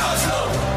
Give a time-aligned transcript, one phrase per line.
[0.00, 0.69] Oslo.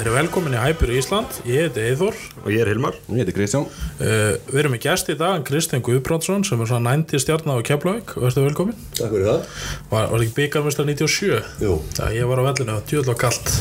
[0.00, 2.94] Verið velkomin í Hæpur Ísland, ég heiti Eithor Og ég er Hilmar.
[3.12, 3.66] Ég heiti Kristján.
[4.00, 7.66] Uh, Við erum með gæst í dag, Kristján Guðbrandsson sem er svona 90 stjarnar á
[7.68, 8.14] Keflavík.
[8.16, 8.78] Verður velkomin.
[8.96, 9.50] Takk fyrir það.
[9.90, 11.42] Var, var ekki byggarmestar 97?
[11.66, 11.74] Jú.
[11.98, 13.52] Það ég var á vellinu, djúðlega kallt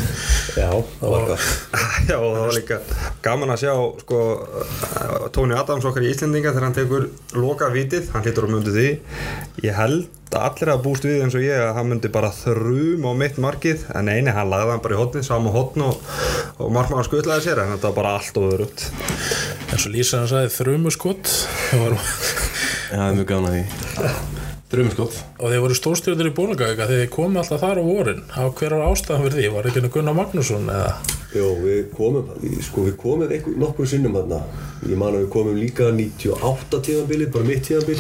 [0.55, 0.69] Já,
[1.01, 1.43] það var það
[2.13, 2.79] Já, og það var líka
[3.27, 3.73] gaman að sjá
[4.05, 4.21] sko,
[5.35, 8.87] Tóni Adams okkar í Íslendinga þegar hann tekur loka vitið, hann hlýtur á mundu því.
[9.67, 13.11] Ég held allir að búst við eins og ég að hann myndi bara þrjum á
[13.17, 16.03] mitt markið, en eini hann lagði hann bara í hotni, sama hotn og,
[16.61, 18.89] og markmann skutlaði sér, en þetta var bara allt og öðrugt
[19.69, 21.33] En svo Lísa hann sagði þrumuskott
[21.77, 21.97] og
[22.89, 23.63] Já, það er mjög gana því.
[24.69, 28.23] Drömmiskott þeir voru stórstjórnir í bónagavíka þegar þeir komu alltaf þar á vorin.
[28.33, 30.91] Á hver var ástæðan fyrir því, var ekki henni Gunnar Magnússon eða?
[31.33, 32.31] Jó, við komum,
[32.65, 34.41] sko við komum einhver, nokkur sinnum þarna.
[34.89, 37.99] Ég man að við komum líka 98 tíðanbilið, bara mitt tíðanbil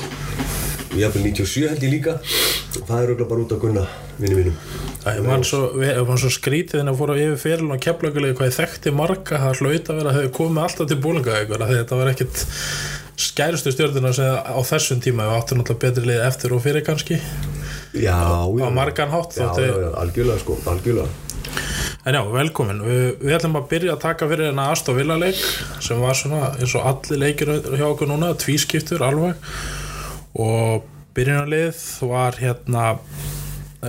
[0.89, 2.15] Og jafnvel 97 held ég líka.
[2.79, 3.83] Og það er auðvitað bara út af gunna,
[4.17, 4.55] vinni mínum
[4.99, 8.57] Það man svo, var svo skrítið en að fóra yfir fyrirlun og keflaugulegi hvað ég
[8.57, 12.11] þekkti marga það hlaut að vera að þeir komið alltaf til bólingavíkur að þetta var
[12.11, 12.43] ekkit
[13.19, 14.11] skærustu stjórnuna
[14.43, 17.21] á þessum tíma við áttum náttúrulega betri lið eftir og fyrir kannski.
[17.95, 21.09] Já, já á margan hátt Já, já, já, algjörlega sko, algjörlega.
[22.05, 22.79] En já, velkomin.
[22.85, 25.39] Við, við ætlum að byrja að taka fyrir hennar Aston Villa leik
[25.83, 29.39] sem var svona eins og allir leikir hjá okkur núna, tvískiptur alveg
[30.39, 30.87] og
[31.17, 32.85] byrjunarlið var hérna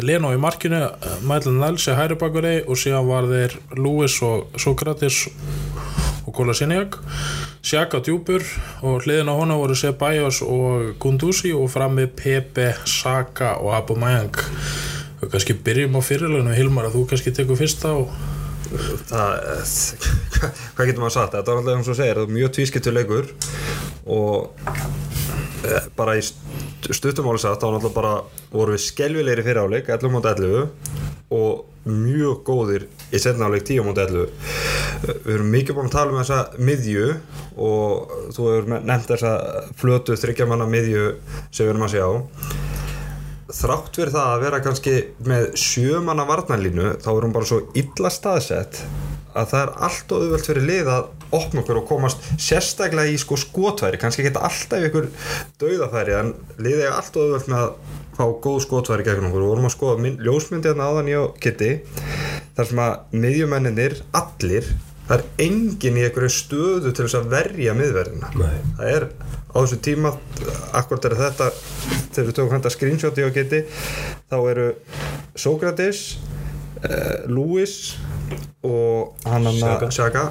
[0.06, 0.84] Leno í markinu,
[1.26, 5.24] Mælan Nelsi hæri bakverði og síðan var þeir Lewis og Sokratis
[6.26, 7.00] og Kolasiniak
[7.60, 8.40] Sjaka djúpur
[8.80, 14.32] og hliðin á hona voru Ceballos og Gunduzi og frammi Pepe, Saka og Aubameyang.
[15.20, 18.14] Og kannski byrjum á fyrirleginu Hilmar að þú kannski tekur fyrsta og
[19.10, 19.34] það,
[20.78, 21.36] hvað getur maður sagt?
[21.36, 23.30] Þetta var alltaf eins og segir, þetta er mjög tvískiptur leikur
[24.08, 25.09] og
[25.96, 28.14] bara í st- stuttumáli sagt þá alltaf bara,
[28.52, 30.68] voru við skelvilegri fyrir áleik 11 mot 11
[31.30, 34.28] og mjög góðir í setna áleik 10 mot 11
[35.00, 37.04] Eh, við erum mikið búin að tala um þessa miðju
[37.64, 39.30] og þú hefur nefnt þessa
[39.80, 41.04] flötu þryggjamanna miðju
[41.48, 42.04] sem við erum að sjá.
[43.60, 44.92] Þrátt fyrir það að vera kannski
[45.26, 48.82] með sjömanna varnarlínu þá er hún bara svo illa staðsett
[49.34, 53.18] að það er allt og auðvöld fyrir lið að opna okkur og komast sérstaklega í
[53.20, 55.08] sko skotværi, kannski geta alltaf ykkur
[55.62, 59.44] dauðafæri en liðið er allt og auðvöld með að fá góð skotværi gegn okkur.
[59.46, 61.72] Og vorum að skoða mynd, ljósmyndi hérna áðan ég og Kitty
[62.56, 64.72] þar sem að miðjumenninir allir,
[65.06, 68.32] það er engin í einhverju stöðu til þess að verja miðverðina.
[68.36, 68.58] Nei.
[68.78, 69.08] það er
[69.50, 70.12] á þessu tíma
[70.76, 71.48] akkurat er þetta
[72.10, 73.62] þegar við tökum þetta screenshoti og geti
[74.30, 74.68] þá eru
[75.38, 76.04] Sókratis
[76.86, 77.96] uh, Lewis
[78.66, 80.30] og hann hann Sjaka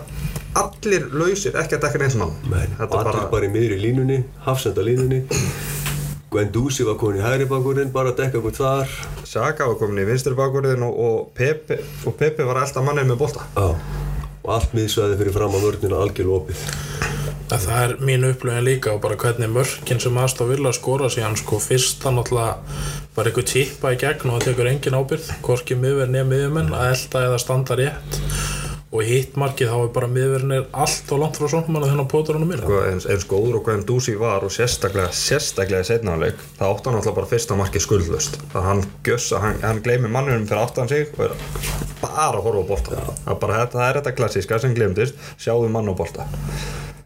[0.57, 3.49] allir lausir, ekki að dekka neitt mann þetta allir bara, bara...
[3.49, 5.23] í miðri línunni, hafsenda línunni.
[6.29, 8.91] Guendouzi var komin í hægri bakurinn, bara að dekka okkur þar.
[9.25, 13.21] Sjaka var komin í vinstri bakurðin og, og, Pepe, og Pepe var alltaf mannið með
[13.23, 13.47] bolta.
[13.55, 13.71] Já,
[14.43, 16.61] og allt miðsvæði fyrir fram á vörnina algjörlega opið.
[17.49, 21.37] Að það er mín upplöfin líka og bara hvernig mörkin sem Aston Villa skora síðan
[21.39, 25.77] sko fyrst það náttúrulega bara einhver tippa í gegn og það tekur engin ábyrð hvorki
[25.79, 28.19] miðverð nefn miðjumenn að elda eða standa rétt.
[28.89, 32.49] Og hitt markið þá er bara miðverðin er allt og langt frá að þennan póturunum
[32.49, 36.71] minna Sko, eins, eins góður og hvernig Dúsi var og sérstaklega, sérstaklega í setnaðanleik það
[36.71, 40.63] átti hann alltaf bara fyrsta markið skuldlust það hann gjössa, hann, hann gleymi mannunum fyrir
[40.63, 41.35] aftan sig og er
[42.01, 45.69] bara að horfa á bolta það, er bara, það er þetta klassíska sem glemdist sjáðu
[45.69, 46.25] mann á bolta.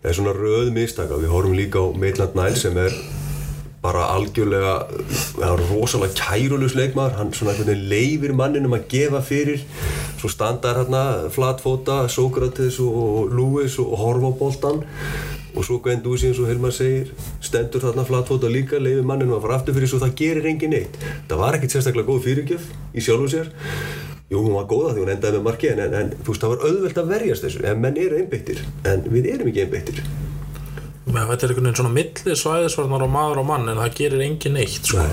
[0.04, 2.96] Það er svona röð mistaka, við horfum líka á Maitland Niles sem er
[3.84, 4.74] bara algjörlega,
[5.36, 9.66] það er rosalega kærulus leikmaður, hann svona einhvern veginn leifir manninum að gefa fyrir.
[10.22, 14.84] Svo standar hérna flatfóta Sókrates og Lewis og horfa á boltan
[15.54, 17.12] og svo Guendouzi eins og Hilmar segir
[17.44, 20.98] stendur þarna flatfóta líka, leifir manninum að fara aftur fyrir svo það gerir engin neitt.
[21.28, 23.52] Það var ekkert sérstaklega góð fyrirgjöf í sjálfu sér.
[24.32, 26.68] Jú, hún var góða því hún endaði með marki en, en, þú veist, það var
[26.70, 30.06] auðvelt að verjast þessu en menn eru einbeittir, en við erum ekki einbeittir
[31.14, 34.24] Men þetta er einhvern veginn svona milli svæðisvarnar og maður og mann en það gerir
[34.26, 35.04] engin neitt sko.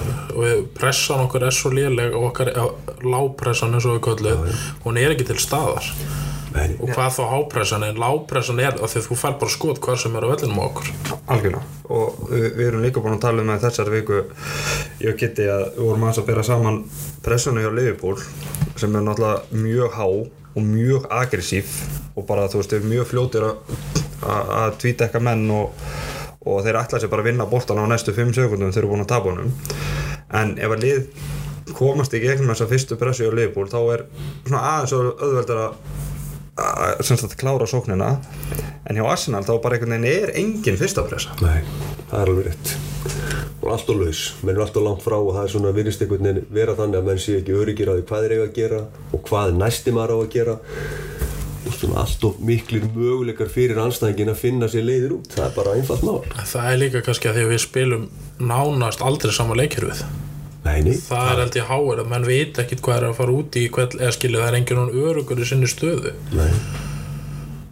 [0.41, 2.51] og pressan okkur er svo léleg og okkar
[3.05, 5.85] lápressan eins og við kölluð hún er ekki til staðar.
[6.51, 9.79] Nei, og hvað þá hápressan en lápressan er að því að þú fær bara skot
[9.85, 10.89] hvað sem er á vellinum á okkur.
[11.31, 11.63] Algjörlega.
[11.95, 14.19] Og við, við erum líka búin að tala um það þessari viku
[15.05, 16.81] ég geti að við vorum aðeins að bera saman
[17.23, 18.19] pressuna hjá Liverpool
[18.81, 21.71] sem er náttúrulega mjög há og mjög aggressív
[22.17, 25.89] og bara þú veist, við erum mjög fljótir að- að að tvítekka menn og,
[26.45, 29.05] og þeir ætla sér bara að vinna boltan á næstu 5 sekundum þeir eru búin
[29.07, 29.55] að tapa honum.
[30.41, 34.07] En ef að lið komast í gegnum þessa fyrstu pressu á Liverpool þá er
[34.45, 35.75] svona aðeins auðveldar að
[36.61, 38.15] að sem sagt klára sóknina.
[38.89, 41.35] En hjá Arsenal þá bara einhvern veginn er engin fyrsta pressa.
[41.45, 41.63] Nei,
[42.11, 42.75] það er alveg rétt.
[43.61, 46.05] Og allt og laus, menn er allt og langt frá og það er svona virðist
[46.05, 48.55] einhvern veginn vera þannig að menn sé ekki öryggir á því hvað er eiga að
[48.57, 48.81] gera
[49.13, 50.57] og hvað næsti maður á að gera
[51.67, 55.31] og svona allt og miklir möguleikar fyrir anstæðingin að finna sér leiðir út.
[55.35, 56.21] Það er bara einfalt mál.
[56.41, 58.11] Það er líka kannski að því að við spilum
[58.41, 60.05] nánast aldrei sama leikjörfið
[60.61, 63.33] Nei, nei, það er held ég háir að menn veit ekkit hvað er að fara
[63.33, 66.13] út í eða skilja það er enginn hún örugur í sinni stöðu.
[66.37, 66.53] Nei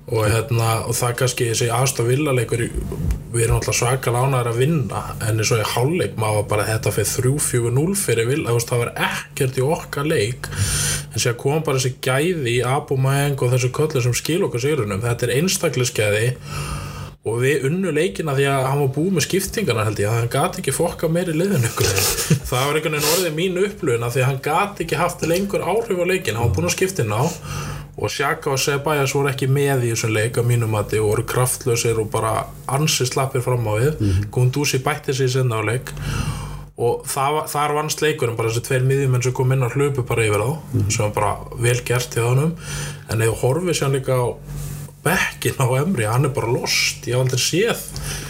[0.09, 5.03] og, hérna, og það kannski þessi aðstof villaleikur við erum alltaf svaka lánaðar að vinna
[5.27, 9.61] en eins og í hálfleik maður bara þetta fyrir 3-4-0 fyrir vill það var ekkert
[9.61, 10.49] í okkar leik.
[11.13, 15.05] En sér kom bara þessi gæði í Abumeng og þessu köllu sem skil okkar sigurunum
[15.05, 16.29] þetta er einstaklisgæði
[17.29, 20.63] og við unnu leikina því að hann var búið með skiptingarna held ég hann gati
[20.63, 21.89] ekki fokka meiri liðin ykkur
[22.49, 26.01] það var einhvern veginn orðið mín upplöfuna því að hann gati ekki haft lengur áhrif
[26.01, 27.27] á leikin hann var búin að skiptina á
[27.99, 31.25] og Sjaka og Sebæjas voru ekki með í þessum leik að mínum að þið voru
[31.33, 32.35] kraftlösir og bara
[32.71, 34.29] ansi slappir fram á við mm -hmm.
[34.31, 35.93] Gundúsi bætti sér sinna á leik
[36.79, 40.27] og það, þar vannst leikurinn bara þessi tveir miðjumenn sem kom inn að hlaupu bara
[40.27, 40.91] yfir þá mm -hmm.
[40.91, 42.53] sem var bara vel gert í þánum
[43.11, 44.27] en ef horfið sér líka á
[45.05, 47.81] bekkin á Emri, hann er bara lost ég haf aldrei séð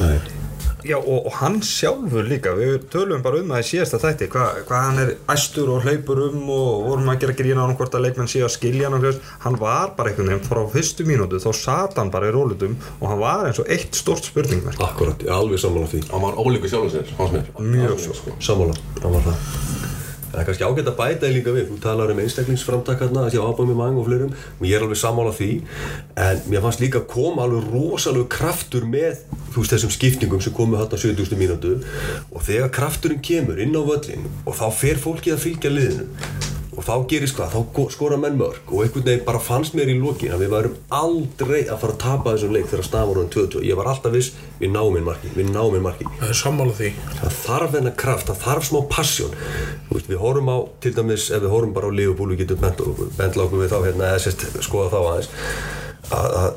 [0.01, 0.38] Nei.
[0.87, 4.61] Já og, og hann sjálfur líka við tölum bara um það í síðasta þætti hvað
[4.69, 7.97] hva hann er æstur og hleypur um og vorum að gera grína á hann hvort
[7.99, 11.43] að leikmenn sé að skilja hann og hann var bara einhvern veginn frá fyrstu mínútu
[11.43, 15.19] þá sat hann bara í rólutum og hann var eins og eitt stort spurningverk Akkurat,
[15.25, 16.05] ég er alveg sammála því.
[16.13, 18.15] Hann var ólíku sjálfum sér, Mjög svo.
[18.15, 18.39] sko.
[18.41, 19.78] Sammála, hann var það
[20.29, 23.77] Það er kannski ágætt að bæta þig líka við, þú talar um einstaklingsframtakarna, þessi ábæmi
[23.79, 24.35] mang og fleirum.
[24.59, 25.51] Og ég er alveg sammála því.
[26.21, 29.25] En mér fannst líka að koma alveg rosalega kraftur með
[29.57, 31.39] veist þessum skiptingum sem komu hérna á 70.
[31.41, 31.79] mínútu.
[32.33, 36.48] Og þegar krafturinn kemur inn á völlin og þá fer fólki að fylgja liðinu
[36.79, 39.97] og þá gerist hvað, þá skora menn mörg og einhvern veginn bara fannst mér í
[39.99, 43.79] lokin að við værum aldrei að fara að tapa þessum leik þegar voru 22, ég
[43.79, 46.07] var alltaf viss við náum inn marki, við náum inn marki.
[46.21, 46.93] Það er sammála því.
[47.19, 49.37] Það þarf þennan kraft, það þarf smá passjón
[50.09, 52.81] við horfum á, til dæmis ef við horfum bara á Liverpool, við getum bent,
[53.19, 55.31] bentla okkur við þá hérna, eða sérst, skoða þá aðeins
[56.17, 56.49] að,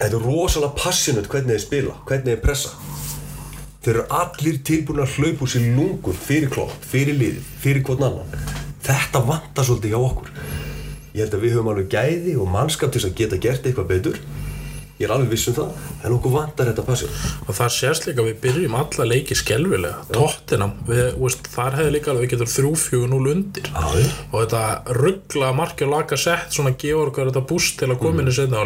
[0.00, 2.74] þetta er rosalega passionate hvernig þeir spila hvernig þeir pressa.
[3.86, 8.08] Þeir eru allir tilbúin að hlaupa úr sér lungur fyrir klopp, fyrir liðið, fyrir hvern
[8.08, 10.32] annan þetta vantar svolítið hjá okkur.
[11.16, 14.20] Ég held að við höfum alveg gæði og mannskap til að geta gert eitthvað betur
[14.96, 15.88] ég er alveg viss um það.
[16.02, 17.16] En okkur vantar þetta passjón
[17.46, 22.26] og það sést líka að við byrjum alla leiki skelvilega, tóttinam þar hefði líka alveg
[22.26, 23.70] við getum 3-4-0 undir.
[23.72, 24.08] Já, já.
[24.30, 28.32] og þetta ruggla og laga sett svona gefur okkur þetta búst til að koma inn
[28.32, 28.64] í setna á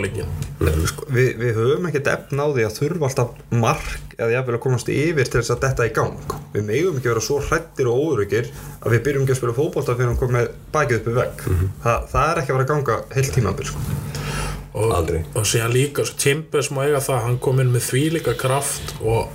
[0.91, 4.65] sko, við, við höfum ekkert efn á því að þurfa alltaf mark eða jafnvel að
[4.65, 6.35] komast yfir til þess að detta í gang.
[6.55, 8.51] Við megum ekki vera svo hrættir og óöryggir
[8.81, 11.47] að við byrjum ekki að spila fótbolta fyrir að koma með bakið upp í vegg.
[11.85, 13.87] Þa, það er ekki að vera að ganga heilt tímabil sko.
[14.75, 15.25] Og, Aldrei.
[15.35, 19.29] og síðan líka Timbers má eiga það, hann kom inn með því líka kraft og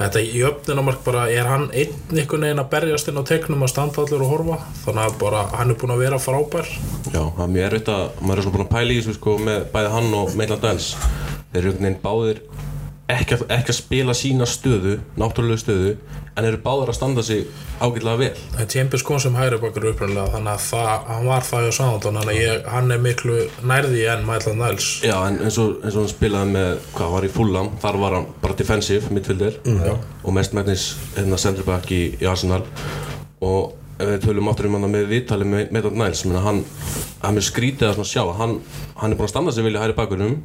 [0.00, 3.72] þetta í öfnunamark bara er hann einn einhvern veginn að berjast inn á tegnum að
[3.74, 4.58] standa allir og horfa?
[4.86, 6.70] Þannig að bara hann er búin að vera frábær.
[7.12, 9.36] Já, það er mjög erfitt að maður er svona búin að pæla í þessu sko
[9.44, 10.88] með bæði hann og Maitland Niles
[11.50, 12.42] þeir eru einhvern veginn báðir
[13.12, 15.94] ekki að, ekki að spila sína stöðu náttúrulega stöðu
[16.38, 17.46] en eru báðir að standa sig
[17.80, 18.66] ágætlega vel.
[18.70, 22.32] Timbers kom sem hægri bakur upprænlega þannig að það, hann var það hjá Sándon þannig
[22.32, 23.38] að ég, hann er miklu
[23.72, 24.90] nærði en Maitland Niles.
[25.06, 28.16] Já, en eins og, eins og hann spilaði með hvað var í Fulham, þar var
[28.18, 29.60] hann bara defensive midfielder
[30.22, 32.62] og mest megnis hérna centerback í, í Arsenal.
[33.40, 36.64] Og ef við tölum áttur um hann með viðtali með Maitland Niles hann,
[37.22, 38.58] hann er skrítið að sjá hann,
[39.00, 40.38] hann er búin að standa sig í hægri bakunum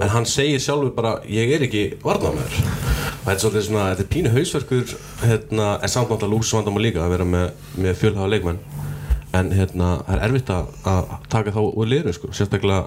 [0.00, 2.62] en hann segir sjálfur bara ég er ekki varnamær
[3.24, 4.90] og þetta er svolítið svona, þetta er pínu hausverkur
[5.24, 7.46] hérna, en samt náttúrulega lúksvandam líka að vera með,
[7.80, 8.58] með fjölhafa leikmenn.
[9.34, 12.82] En hérna, það er erfitt að, að taka þá úr liðinu sko, sérstaklega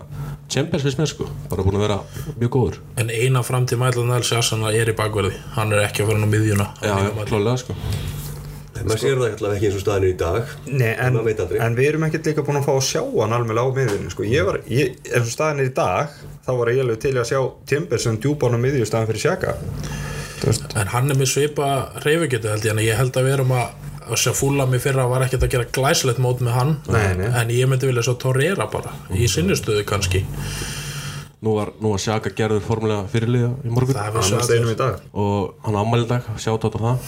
[0.54, 1.98] Chambers finnst mér sko, bara búin að vera
[2.38, 2.78] mjög góður.
[3.02, 5.34] En eina framtíð Maitland Niles er í bakverði.
[5.58, 6.22] Hann er ekki að fara
[8.84, 10.54] maður sér það allavega ekki eins og staðin er í dag.
[10.68, 11.20] Nei, en,
[11.68, 14.28] en við erum ekkert líka búin að fá að sjá hann alveg á miðjunni sko.
[14.28, 16.14] ég var, ég, eins og staðin er í dag
[16.46, 19.58] þá var ég alveg til að sjá Timbers sem djúbán á miðju staðin fyrir sjaka
[20.38, 21.68] Þú veist, en hann er með svipa
[22.06, 25.08] reyfigetu held ég en ég held að við erum að að sjá fúlam í fyrra
[25.10, 26.74] var ekkert að gera glæslegt mót með hann.
[26.88, 27.28] Nei, nei.
[27.28, 30.24] en ég myndi vilja sjá Torreira bara í sinnistöðu kannski
[31.46, 33.98] nú var, nú var Sjaka gerður formulega fyrirliða í morgun.
[33.98, 35.04] Það var steinum í dag.
[35.14, 37.06] Og hann ámæli dag, sjátt á það.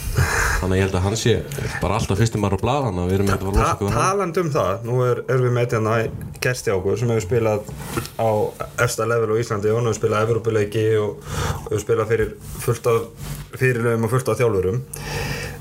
[0.60, 1.36] Þannig að ég held að hann sé
[1.80, 3.96] bara alltaf fyrstum maður á blað þannig að við erum eitthvað að Ta losa okkur
[3.96, 5.96] talandi um það, nú er, erum við með hérna
[6.46, 7.70] gersti okkur sem hefur spilað
[8.20, 8.30] á
[8.86, 11.30] efsta level á Íslandi og hann hefur spilað Evropuleiki og,
[11.64, 12.34] og hefur spilað fyrir
[12.66, 14.82] fullt af fyrirlegum og fullt af þjálfurum.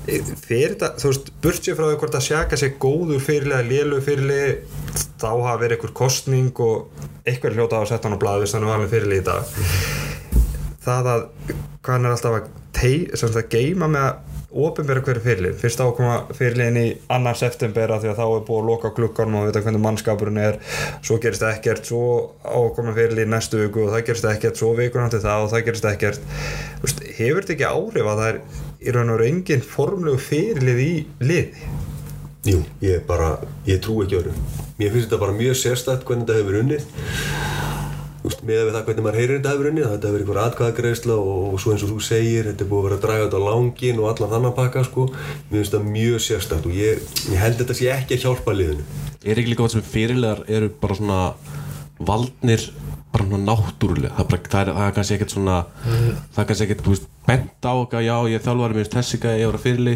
[0.09, 3.99] Fyrir þetta, þú veist, burt sér frá því hvort að sjaka sér góður fyrirlega, lélu
[4.01, 8.43] fyrirlegi þá hafa verið einhver kostning og eitthvað hljóta á að setja hann á blað
[8.43, 9.53] hvis hann er valin fyrirlegi í dag.
[10.85, 11.25] Það að
[11.83, 15.81] hvað hann er alltaf að tei, sem sagt, geima með að ofinbera hverju fyrirlið fyrst
[15.83, 19.49] ákoma fyrirliðin í annar september af því að þá er búið að loka klukkanum og
[19.49, 20.57] vita hvernig mannskapurinn er.
[21.05, 22.01] Svo gerist ekkert, svo
[22.41, 25.89] ákoma fyrirlið næstu viku og það gerist ekkert svo vikun átti það og það gerist
[25.91, 26.25] ekkert.
[26.79, 28.41] Þú veist, hefur þetta ekki áhrif að það er
[28.79, 30.91] í raun og veru engin formlegu fyrirlið í
[31.21, 31.69] liði?
[32.49, 33.35] Jú, ég bara,
[33.67, 34.33] ég trú ekki öðru.
[34.79, 37.78] Mér finnst þetta bara mjög sérstætt hvernig þetta hefur unnið
[38.19, 41.85] með það hvernig maður heyrir þetta hefur unnið þetta hefur einhver atkvæðagreisla og, svo eins
[41.85, 44.33] og þú segir þetta er búið að vera að draga þetta á langin og allan
[44.33, 45.05] þannig pakka sko.
[45.49, 48.87] Mér finnst þetta mjög sérstætt og ég, ég held þetta sé ekki að hjálpa liðinu.
[49.23, 51.21] Er ekki líka hvað sem fyrirlegar eru bara svona
[52.09, 52.67] valdnir
[53.13, 56.93] bara náttúrulega það bara, það það er kannski ekkert svona það er kannski ekkert, þú
[56.93, 59.95] veist, bent á eitthvað já, ég þjálfari þessi ekki, ég var að fyrirli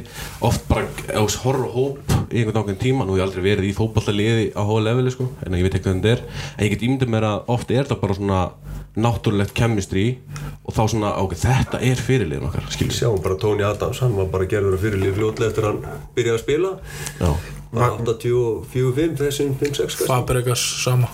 [0.49, 3.69] oft bara, ef þú horfður á hóp í einhvern ákveðin tíma, nú ég aldrei verið
[3.69, 6.43] í fótballaliði á hóða leveli, sko, en ég veit ekki hvernig þetta er.
[6.57, 8.41] En ég get ímyndið mér að oft er þetta bara svona
[8.93, 10.05] náttúrulegt chemistry
[10.63, 14.29] og þá svona, ok, þetta er fyrirliðin okkar skilur Sjáum bara Tony Adams, hann var
[14.33, 15.83] bara gerður að fyrirlið fljótlega eftir hann
[16.17, 16.73] byrjaði að spila.
[17.17, 17.29] Já,
[17.73, 20.07] 84-5 þessum 5-6 kannski.
[20.09, 21.09] Fabregas sama.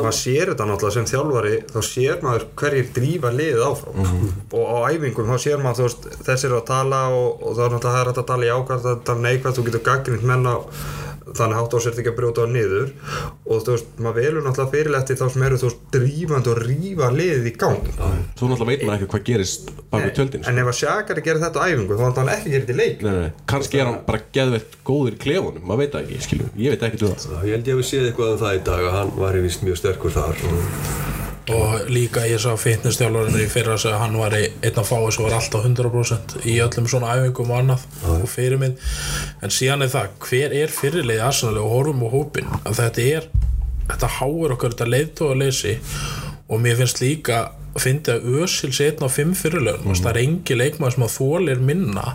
[0.00, 4.08] Maður sér þetta náttúrulega sem þjálfari þá sér maður hverjir drífa liðið áfram.
[4.56, 7.76] Og á æfingum þá sér maður þú veist, þessir að tala og, og þá er
[7.76, 10.48] náttúrulega það er hægt að tala í ákvæmt að tala neikvæmt, þú getur gaggrind menn
[10.48, 10.56] á
[11.30, 12.92] þannig hátt á sér ekki að brjóta á niður.
[13.46, 17.10] Og þú veist, maður velur náttúrulega fyrirletti þá sem eru þú veist, drífandi og rífa
[17.14, 17.90] liðið í gang.
[18.38, 20.50] Svo náttúrulega veit maður ekki hvað gerist bak við tjöldin, sko.
[20.50, 23.06] en ef að Sjakari gerir þetta á æfingu þá hann ekki þetta í leik.
[23.06, 26.52] Nei, nei, kannski er hann bara geðveitt góður í klefunum, maður veit það ekki, skilur.
[26.56, 27.40] Ég veit ekki um það.
[27.50, 29.46] Ég held ég að við séð eitthvað um það í dag að hann var í
[29.46, 31.19] vist mjög sterkur þar og
[31.90, 35.64] líka ég sá fitnessstjálfarinn í fyrra að hann var einn af fáið sem var alltaf
[35.66, 38.82] 100% í öllum svona æfingum og annað og fyrirmynd.
[39.42, 43.30] En síðan er það, hver er fyrirleið aðsannlega og horfum á hópin að þetta er,
[43.88, 45.78] þetta háir okkur þetta leiðtóða leysi
[46.50, 47.40] og mér finnst líka
[47.78, 50.00] finna að Ösil sé einn á fimm fyrirlegun mm.
[50.00, 52.06] það er engi leikmaður sem að þólir minna.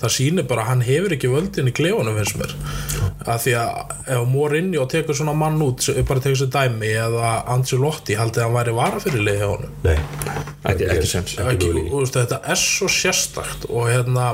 [0.00, 2.54] Það sýnir bara að hann hefur ekki völdin í klefunum finnst mér.
[3.26, 6.92] Að því að ef Morinni og tekur svona mann út sem bara tekur sér dæmi
[6.94, 9.76] eða Ancelotti haldið að hann væri varafyrirlið hjá honum?
[9.84, 9.96] Nei,
[10.70, 11.10] ekki, ekki
[11.50, 14.30] ekki, og, veist, þetta er svo sérstakt og hérna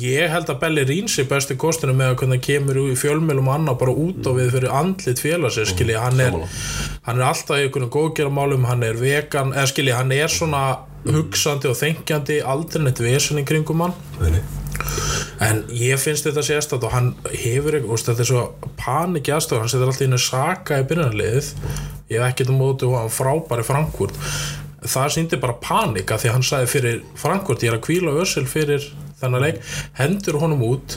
[0.00, 3.56] ég held að Belli Rín sé besti kostinu með að hvernig kemur í fjölmjölum og
[3.56, 6.38] annað bara út á við fyrir andlit félagsins skilji, hann er,
[7.06, 10.64] hann er alltaf í einhvern góðgerðamálum, hann er vegan eða skilji, hann er svona
[11.06, 13.94] hugsandi og þengjandi, aldrei neitt vesen í kringum hann.
[14.20, 14.42] Nei,
[15.44, 19.72] en ég finnst þetta sérstætt og hann hefur veist, þetta er svo panik aðstöð, hann
[19.72, 21.52] setur alltaf inn að saka í byrjanliðið
[22.10, 24.16] ég hef ekkert um móti og hann frábæri Frankúrt
[24.80, 28.86] það síndi bara panika því hann sagði fyrir Frankúrt ég er að kvíla Össil fyrir
[29.20, 29.60] þennan leik
[30.00, 30.96] hendur honum út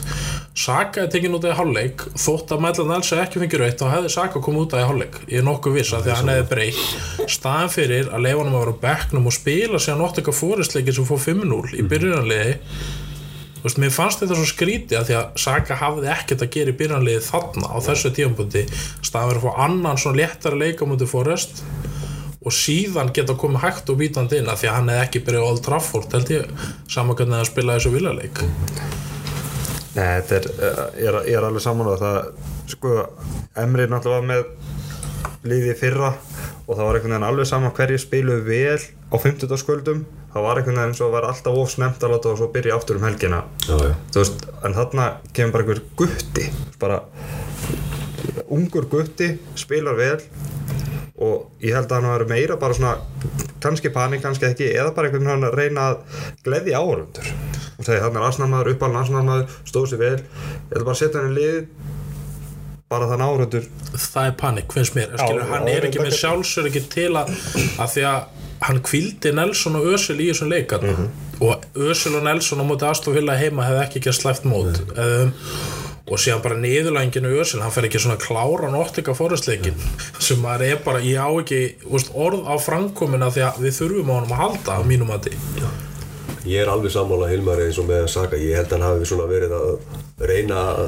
[0.54, 4.10] Saka er tekin út af hálfleik þótt að Mellan Elsa ekki fengið rautt þá hefði
[4.14, 5.16] Saka komið út af hálfleik.
[5.26, 7.32] Ég er nokkuð viss að því að hann hefði breytt.
[7.34, 10.94] Staðan fyrir að leifa hann að vera á bekknum og spila sér nátt eitthvað fóristleikir
[10.94, 12.54] sem fór 5-0 í byrjunarliði.
[13.56, 16.70] Þú veist, mér fannst þetta svo skrítið að því að Saka hafði ekkert að gera
[16.70, 18.64] í byrjanliði þarna á þessu tímapunkti.
[19.02, 21.64] Staðan verið að fá annan svona léttara leika mútið Forrest
[22.44, 25.44] og síðan geta komið hægt og bítandi inn að því að hann hefði ekki byrjað
[25.44, 26.54] á Old Trafford held ég,
[26.92, 28.44] saman hvernig að spila þessu viljarleik
[29.94, 32.16] Nei, þetta er, eh, ég er, ég er alveg saman á það.
[32.66, 32.94] Sko,
[33.62, 36.08] Emri náttúrulega var með liðið í fyrra
[36.64, 39.54] og það var einhvern veginn alveg saman hverju spiluðu vel á 50.
[39.60, 42.74] sköldum það var einhvern veginn svo var alltaf of snemt að láta og svo byrja
[42.74, 43.44] aftur um helgina.
[43.68, 43.94] Já, já.
[44.16, 46.48] Veist, en þarna kemur bara einhver gutti
[46.80, 47.00] bara
[48.50, 50.18] ungur gutti, spilar vel
[51.22, 52.96] og ég held að hann var meira bara svona
[53.62, 57.28] kannski panik, kannski ekki eða bara einhvern veginn að reyna að gleðja áhörundur
[57.78, 61.20] og segja þannig er aðsnarmaður, uppalinn aðsnarmaður stóð sér vel, ég ætla bara að setja
[61.22, 61.60] hann í lið
[62.94, 65.14] bara þannig áhörundur það er panik, finnst mér.
[65.18, 67.30] Skilur, hann er ekki með sjálfsögur ekki til að,
[67.80, 71.08] að því að hann kvildi Nelson og Ösil í þessum leikarna Mhm.
[71.44, 74.78] og Ösil og Nelson á móti Aston Villa heima hefði ekki ekki slæft mót.
[74.98, 75.32] Um,
[76.04, 79.78] og síðan bara niðurlænginu Ösil, hann fer ekki svona klára nottika fórhastleikin
[80.20, 84.12] sem maður er bara, ég á ekki úst, orð á framkomina því að við þurfum
[84.12, 85.30] á honum að halda á mínum að
[86.44, 88.36] Ég er alveg sammála Hilmar eins og með Saka.
[88.36, 89.70] Ég held að hann hafi svona verið að
[90.28, 90.82] reyna að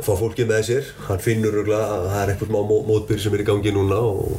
[0.00, 0.88] að fá fólkið með sér.
[1.06, 4.34] Hann finnur að það er eitthvað smá mó- mótbyr sem er í gangi núna og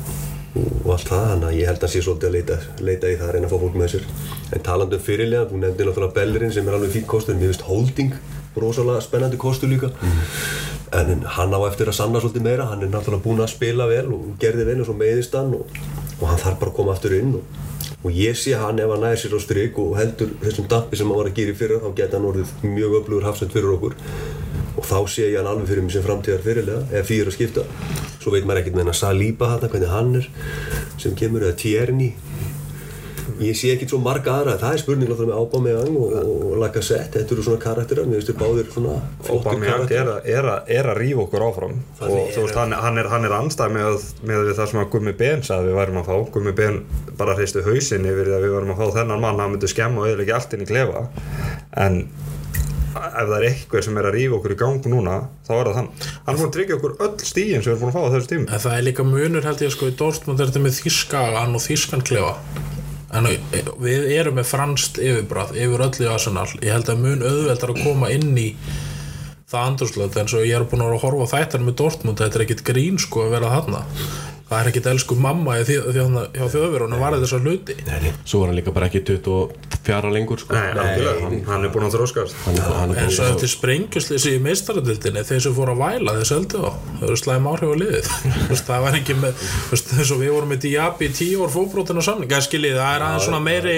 [0.52, 3.16] og allt það, þannig að ég held að hann sé svolítið að leita, leita í
[3.16, 4.08] það að reyna að fá fólk með sér.
[4.52, 8.12] En talandi um fyrirlega, þú nefndi náttúrulega Bellerin sem er alveg fín Holding
[8.56, 9.92] rosalega spennandi kostur líka.
[10.92, 12.68] En hann á eftir að sanna svolítið meira.
[12.68, 15.78] Hann er náttúrulega búinn að spila vel og gerði vel eins og meiðist hann og,
[16.20, 17.60] og hann þarf bara að koma aftur inn og,
[18.04, 21.08] og ég sé hann ef hann næðir sér á stryk og heldur þessum dampi sem
[21.08, 23.96] hann var að gera í fyrra þá geta hann orðið mjög öflugur hafsend fyrir okkur.
[24.80, 27.66] Og þá sé ég hann alveg fyrir mig sem framtíðar fyrirlega því er að skipta.
[28.22, 30.30] Svo veit maður ekkert með hann að Saliba hann hvernig hann er
[31.02, 32.12] sem kemur eða Tierney
[33.42, 34.54] ég sé ekkert svo marga aðra.
[34.62, 38.40] Það er spurning með Aubameyang og, og Lacazette, þetta eru svona karakterar mér finnst þér
[38.42, 40.12] báðir svona flottir Aubameyang er, karakterar.
[40.16, 41.76] að- er, að- er að rífa okkur áfram.
[42.00, 44.72] Það og er- þú veist, hann, hann er, hann er anstæð með, með við það
[44.74, 46.18] sem að Gummi Ben sagði við værum að fá.
[46.38, 46.82] Gummi Ben
[47.18, 49.40] bara hristu hausinn yfir því að við værum að fá þennan mann.
[49.40, 51.08] Hann myndi skemma og eða allt inn í klefa.
[51.78, 52.04] En
[52.92, 55.14] ef það er eitthvað sem er að rífa okkur í gang núna
[55.48, 55.88] þá er það hann.
[56.26, 58.12] Hann er búin að tryggja okkur öll stíðin sem við erum búin að fá á
[58.12, 60.76] þessu tími En það er líka munur held ég sko í Dortmund er þetta með
[60.82, 62.34] þískagan og þískan klefa
[63.12, 63.28] en
[63.82, 66.48] við erum með franskt yfirbráð yfir öllu í Arsenal.
[66.62, 68.50] Ég held að mun auðveldar að koma inn í
[69.52, 72.22] það andurslöð eins og ég er búin að horfa þættar með Dortmund.
[72.22, 73.84] Þetta er ekkit grín sko að vera þarna
[74.52, 77.76] það er ekkit elsku mamma hjá þjóðverunum var þessa hluti.
[78.28, 80.54] Svo var hann líka bara ekki 24 lengur sko.
[80.58, 84.34] Nei, algjörlega, hann, hann er búin að þróskast Hann hann En svo að- eftir sprengjustlýsi
[84.38, 87.76] í meistaradildinni þeir sem fóru að væla þeir seldu á það eru slæm áhrif á
[87.82, 88.12] liðið.
[88.72, 92.04] Það var ekki með eins og við vorum með Diaby í tíu ár fóbrótinu
[92.48, 93.78] skiljið það er aðeins svona meiri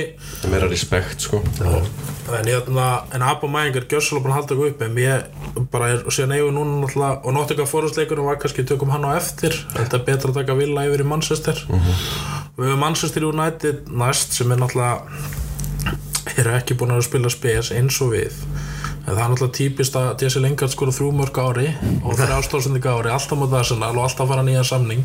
[0.51, 1.43] meira respekt sko.
[2.31, 6.03] En hérna en Abba Mæðingar gjössalega búin að halda eitthvað upp en ég bara er
[6.07, 9.57] síðan eigum núna náttúrulega og náttuga fórhastleikunum var kannski tökum hann á eftir.
[9.75, 11.63] Þetta er betra að taka Villa yfir í Manchester.
[11.67, 15.03] Við höfum Manchester United næst sem er náttúrulega
[16.39, 18.39] eru ekki búin að spila spes eins og við
[19.03, 21.65] en það er náttúrulega típist að Jesse Lingard skora þrjú mörg ári
[22.03, 25.03] og þeirra ástóðsending ári alltaf mot Arsenal og alltaf fara nýja samning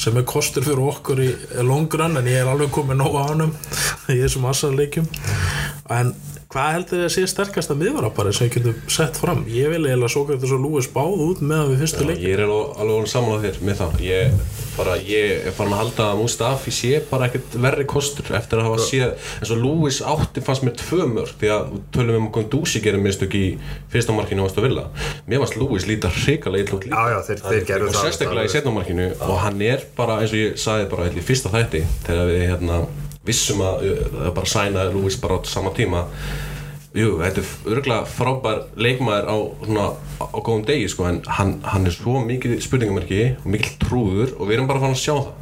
[0.00, 1.30] sem er kostur fyrir okkur í
[1.68, 3.52] longrun en ég er alveg komið nóg á hannum
[4.08, 5.10] í þessum Arsenal leikjum
[5.92, 6.14] en
[6.54, 9.40] hvað heldur þið að sé sterkast að miðvarapari sem við getum sett fram?
[9.50, 12.42] Ég vil eiginlega svo gæti svo Lúis báð út með við fyrstu leik Ég er
[12.44, 13.96] alveg, alveg samanlega þér með það.
[14.04, 14.36] Ég,
[14.76, 18.68] bara, ég er farin að halda að Mustafi sé bara ekkert verri kostur eftir að
[18.68, 22.28] hafa séð eins og Lewis átti fannst mér tvö mörg því að við tölum um
[22.36, 23.44] hvað Dúsi gerir mistök í
[23.90, 24.86] fyrsta markinu á Ástu Villa.
[25.26, 28.06] Mér fannst Lewis líta hrikalega illa út líka Já, já, þeir, þeir gerðu og það
[28.08, 29.08] sérstaklega í setna markinu.
[29.26, 32.84] Og hann er bara eins og ég sagði bara í fyrsta þætti þegar við hérna
[33.26, 36.04] vissum að það er bara sæna Lewis bara á sama tíma.
[36.94, 39.86] Jú, þetta er örgulega frábær leikmaður á, svona,
[40.22, 44.46] á góðum degi sko, en hann, hann er svo mikið spurningamerki og mikið trúður og
[44.46, 45.32] við erum bara fann að sjá það.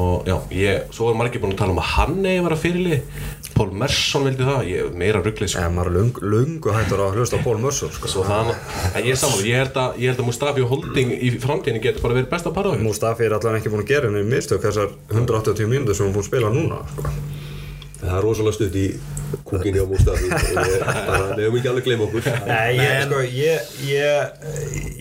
[0.00, 2.58] Og já, ég, svo var margir búin að tala um að hann eigi að vera
[2.62, 3.22] fyrirlið
[3.60, 5.60] Pól Mersson vildi það, ég meira rugglið sko.
[5.66, 8.24] En maður er lung, lungu hættur að hlusta á Paul Mercer sko.
[8.24, 11.82] En ég er saman, ég held að, ég held að Mustafi og Holding í framtíðinni
[11.84, 14.94] getur bara verið besta parað Mustafi er allavega ekki búin að gera henni mistök þessar
[15.12, 17.12] 180 mínútur sem hún búin að spila núna sko.
[18.00, 18.86] það er rosalega stutt í
[19.46, 22.28] kúkinni á Mustafi og ég bara nefnum ekki alveg gleyma okkur.
[22.48, 24.50] Nei, ég, sko, ég, ég,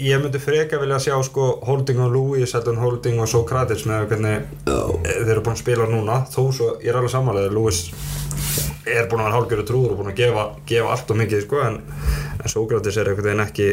[0.09, 4.47] ég myndi freka vilja sjá sko, Holding og Louis, Seldon Holding og Sokratis með hvernig
[4.67, 6.23] þeir eru búin að spila núna.
[6.33, 7.83] Þó svo, ég er alveg samanlega Louis
[8.89, 11.59] er búin að vera hálfgerðu trúður og búin að gefa, gefa allt og mikið sko,
[11.67, 11.81] en,
[12.39, 13.69] en Sokratis er einhvern veginn ekki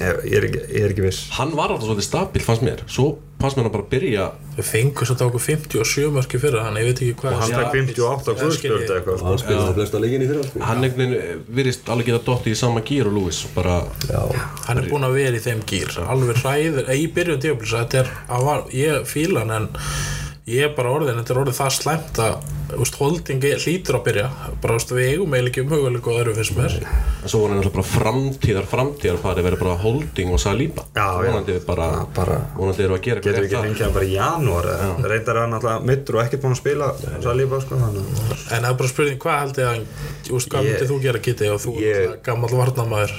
[0.00, 1.28] ég, ég, er ekki, ég er ekki viss.
[1.38, 2.82] Hann var alltaf svolítið stabil, fannst mér.
[2.90, 3.12] Svo
[3.44, 4.26] fannst mér hann bara byrja
[4.56, 7.74] við fengum svo okkur 57 mörki fyrir hann ég veit ekki hvað og hann tek
[7.74, 9.26] 58 ég- guðspjöld eitthvað sko.
[9.28, 10.62] hann spilaði flesta leikinni fyrir sko.
[10.64, 13.76] Hann einhvern veginn virðist alveg geta dottið í sama gýr og Lewis bara,
[14.68, 18.12] hann er búinn að vera í þeim gýr alveg hræður, í byrjun tíuplisa þetta er,
[18.38, 19.68] að var, ég fíla hann en
[20.44, 24.24] ég er bara orðin, þetta er orðið það slæmt að úst, holdingi hlýtur að byrja.
[24.60, 26.74] Bara úst, við eigum eiginlega ekki um möguleika og öðru fyrst mér.
[27.24, 30.40] En svo voru hann alltaf bara framtíðar framtíðar farið verið bara Holding og
[31.24, 31.30] já.
[31.30, 34.68] vonandi bara, Já, bara- vonandi eru að gera getur við ekki hann bara í janúar
[35.08, 36.90] reyndar er hann alltaf mittur og ekkert búin að spila
[37.24, 38.04] Saliba sko, þannig
[38.52, 41.48] en það er bara spurning, hvað held ég að úst, hvað myndið þú gera Kitty
[41.54, 43.16] og þú er gammal varnamæður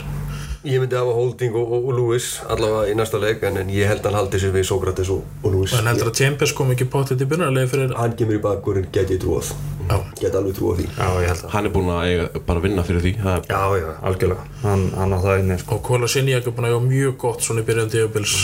[0.65, 3.89] ég myndi hafa Holding og, og, og Lewis allavega í næsta leik en, en ég
[3.89, 5.75] held að hann haldi sér við Sókrates og, og Lewis.
[5.77, 9.13] En heldur að Chambers kom ekki potið til byrjunarlega fyrir hann kemur í bakkurinn, get
[9.13, 9.53] ég trúað.
[9.85, 9.99] Já.
[10.17, 10.87] get alveg trúað því.
[10.97, 13.61] Já, ég held að hann er búinn að eiga, bara vinna fyrir því er, já,
[13.77, 14.47] já, algjörlega.
[14.63, 15.77] Hann, hann sko.
[15.77, 18.39] og Kola Sinjak er búin að gera mjög gott svona í byrjun tíubils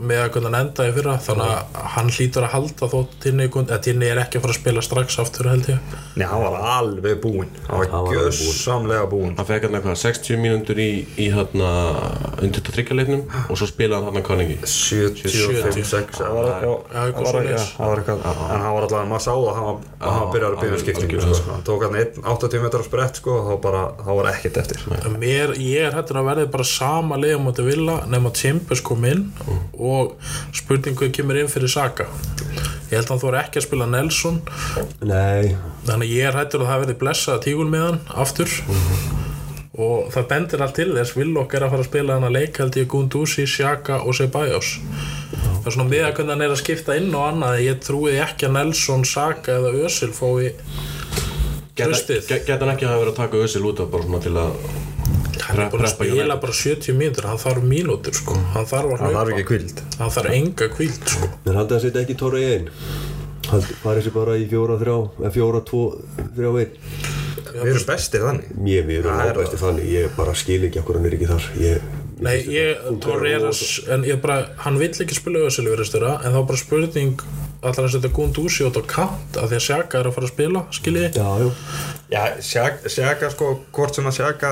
[0.00, 3.78] með að hvernig hann endaði fyrra þannig að hann hlýtur að halda þótt Tinni, eða
[3.86, 5.94] Tinni er ekki að fara að spila strax aftur held ég.
[6.16, 7.50] Nei, hann var alveg búinn.
[7.68, 8.32] Hann var Hann alveg búinn.
[8.32, 9.34] gjössamlega búinn.
[9.38, 11.70] Hann fekk hann eitthvað 60 mínútur í, í hérna
[12.42, 16.50] undir þetta tryggjarleiknum og svo spilaði hann hann hvað lengi 75, 6 það var,
[17.06, 17.30] eitthvað
[17.78, 21.16] var en hann var allavega, maður sá það hann var, hann byrjar að byrja skiptingu
[21.16, 21.38] algjörlega.
[21.40, 21.54] sko.
[21.56, 24.84] hann tók hann einn 80 metrar sprett sko, og þá bara, þá var ekkert eftir.
[25.16, 29.24] Mér, ég er hættur að verði bara sama liða mútið villa nema Chambers kom inn
[29.46, 30.14] og og
[30.56, 32.06] spurning hvað kemur inn fyrir Saka.
[32.86, 34.40] Ég held að hann þóra ekki að spila Nelson.
[35.02, 35.56] Nei,
[35.88, 38.52] þannig að ég er hættur að það verði blessað tígul með hann aftur.
[39.76, 42.60] Og það bendir allt til þess Villok er að fara að spila hann að leik
[42.62, 44.70] held ég Gunduzi, Sjaka og Ceballos.
[45.34, 48.20] Það er svona með að hvernig hann er að skipta inn og annað ég trúið
[48.24, 50.54] ekki að Nelson, Saka eða Özil fái
[51.76, 54.32] Geta get- geta hann ekki að vera að taka Özil út af bara svona til
[54.40, 54.54] að
[55.44, 58.38] hann er búin að spila bara 70 mínútur hann þarf mínútur sko.
[58.54, 61.30] Hann þarf að Það þarf ekki kvild hann þarf enga kvíld sko.
[61.44, 62.72] En haldið að setja ekki tóra í einn
[63.46, 65.82] farið sér bara í fjóra, þrjá eða fjóra, tvo,
[66.36, 66.80] þrjá, einn.
[67.46, 68.48] Við erum bestir þannig.
[68.68, 71.46] Ég, við erum er ábæsti þannig, ég bara skil ekki okkur hann er ekki þar.
[71.62, 73.60] Ég, Nei, ég, Torreras,
[73.92, 77.24] en ég bara, hann vill ekki spila Özil virðistura, en þá bara spurning
[77.62, 80.32] allar að setja Gunduzi út á kant af því að Sjaka er að fara að
[80.32, 81.10] spila, skiljiði?
[81.16, 81.52] Já,
[82.12, 84.50] já, Sjaka, Sjaka sko, hvort sem að Sjaka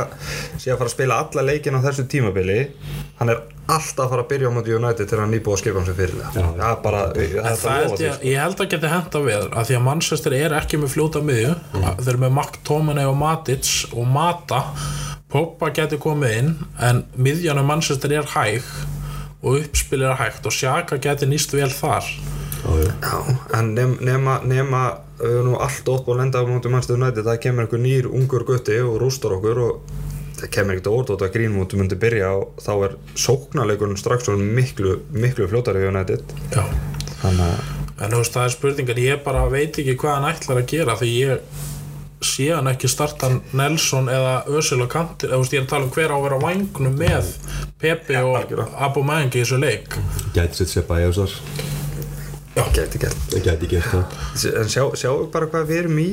[0.57, 2.59] sé að fara að spila alla leikin á þessu tímabili
[3.21, 5.81] hann er alltaf að fara að byrja á móti United til hann nýbúið að skipa
[5.81, 6.49] hann sem fyrirlega Já.
[6.59, 9.47] það er bara, það er það það held ég, ég held að geti henda við
[9.47, 11.55] af því að Manchester er ekki með fljóta miðju.
[11.81, 14.61] Þeir eru með McTominay og Matic og Mata.
[15.33, 16.53] Pogba geti komið inn
[16.85, 18.67] en miðjan á Manchester er hæg
[19.45, 22.07] og uppspil er hægt og Sjaka geti nýst vel þar
[22.65, 24.83] en nema, nema, nema
[25.21, 28.47] uh, nú allt ótt og lenda á móti Manchester United það kemur einhver nýr ungur
[28.49, 29.95] gutti og rústar okkur og
[30.41, 34.99] það kemur ekkert órt og Greenwood myndi byrja og þá er sóknarleikurinn strax og miklu,
[35.13, 36.37] miklu fljótari í United.
[36.55, 36.65] Já.
[37.23, 40.61] Þannig að En þú veist, það er spurningan, ég bara veit ekki hvað hann ætlar
[40.61, 41.61] að gera því ég
[42.25, 45.71] sé hann ekki starta Nelson eða Özil á kanti eða þú veist, ég er að
[45.75, 47.31] tala um hver á að vera á vangnum með
[47.85, 48.67] Pepe og.
[48.75, 49.95] Aubameyang í þessu leik.
[50.35, 51.39] Gæti sett sér bæja þar
[52.55, 53.35] geti gert.
[53.45, 56.09] Gæti gert það En sjá, sjáu bara hvað við erum í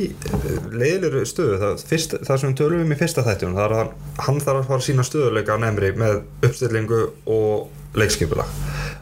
[0.71, 1.59] leiðilegur stöðu.
[1.61, 3.91] Það, fyrst, það sem við tölum um í fyrsta þættjum það er að
[4.27, 8.45] hann þarf að fara að sína stöðuleika á nefnri með uppstillingu og leikskipula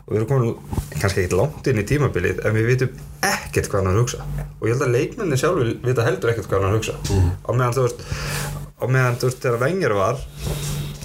[0.09, 3.83] og við erum komin kannski ekkert langt inn í tímabilið en við vitum ekkert hvað
[3.83, 4.25] hann er hugsa.
[4.57, 6.95] Og ég held að leikmenni sjálfur vita heldur ekkert hvað hann er hugsa.
[7.45, 8.01] Á meðan þú veist
[8.79, 10.23] á meðan þú veist þegar Wenger var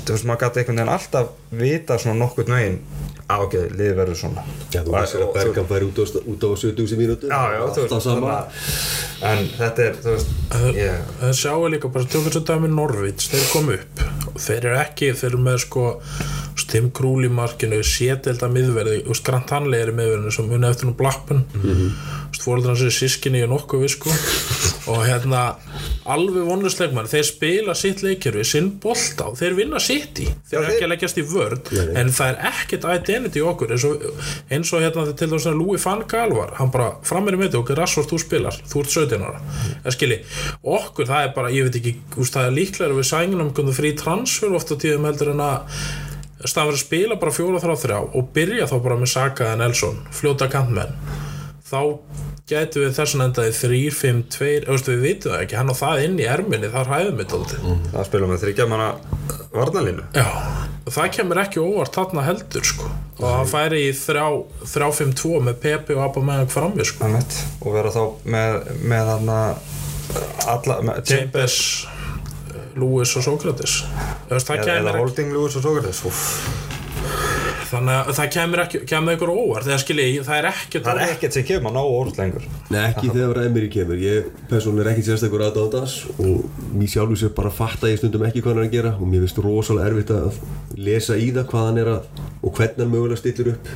[0.05, 1.29] þú veist maður gæti einhvern veginn alltaf
[1.61, 2.81] vita svona nokkurn veginn
[3.31, 4.43] á ok, liði verður svona.
[4.71, 7.43] Já, þú Og- veist að og- Bergam færi út á, út á 70 mínútur Já,
[7.55, 8.21] já, þú veist Alltaf sama.
[8.21, 8.49] þannig að-
[9.25, 10.29] En þetta er, þú veist
[10.77, 10.99] yeah.
[11.21, 14.01] Það sjáu líka bara tökum svo dæmi Norvits, þeir kom upp.
[14.35, 16.01] Og þeir eru ekki, þeir eru með sko
[16.75, 20.89] Tim Krúl í markinu, sételda miðverði, og Grant Hanley er í miðverðinu sem unni eftir
[20.89, 21.45] nú Blackburn.
[21.55, 21.91] Mm -hmm.
[22.45, 24.11] fóreldur hans er sískinni í nokkuð við sko
[24.90, 25.42] og hérna
[26.12, 30.70] alveg vonlusleikmann, þeir spila sitt leikjörfi, sinn bolta og þeir vinna sitt í, þeir þeir-
[30.75, 31.70] ekki að leggjast í vörð
[32.01, 33.73] en það er ekkert identity okkur.
[33.77, 34.05] Eins og,
[34.51, 37.55] eins og hérna til þess að Louis van Gaal var, hann bara framir í mitt
[37.55, 39.40] okkur Rassvort þú spilar, þú ert 17 ára.
[39.85, 40.18] Það skilji,
[40.62, 44.53] okkur það er bara ég veit ekki, úst, það er líklega við sænginum frí transfer
[44.55, 45.81] ofta tíðum heldur en að
[46.44, 50.49] að spila bara fjóra þrjá þrjá og byrja þá bara með Saka eða Nelson fljóta
[50.53, 50.92] kantmenn.
[51.64, 51.81] Þá
[52.51, 56.19] gætu við þess að endaði 3-5-2 auðvitað við vitum það ekki, hann á það inn
[56.21, 57.61] í erminni þar hæðum við tóldi
[57.95, 58.89] Það spila með þryggja manna
[59.55, 60.27] varnalínu Já,
[60.93, 62.91] það kemur ekki óvart þarna heldur sko.
[63.23, 67.09] Og hann færi í 3-5-2 með Pepe og Aubameyang frammi sko.
[67.09, 67.39] Annett.
[67.63, 68.03] og vera þá
[68.37, 69.39] með, með þarna
[70.53, 71.59] alla með, Chambers,
[72.77, 73.25] Lewis og
[74.37, 75.01] veist, það kemur ekki.
[75.01, 76.05] Holding Lewis og Sókrates.
[76.11, 76.23] Úff.
[77.75, 81.13] Þannig að það kemur ekki kemur ykkur óvart, þegar skilji, það er ekki það er
[81.15, 82.47] ekkert sem kemur á nógu orð lengur.
[82.71, 84.01] Nei, ekki þegar Emery kemur.
[84.05, 88.45] Ég persónulega er ekki sérstakur aðdándas og mér sjálfur sér bara fatta ég stundum ekki
[88.45, 90.41] hvað hann er að gera og mér finnst rosalega erfitt að
[90.89, 93.75] lesa í það hvað hann er að og hvernig hann mögulega stillir upp.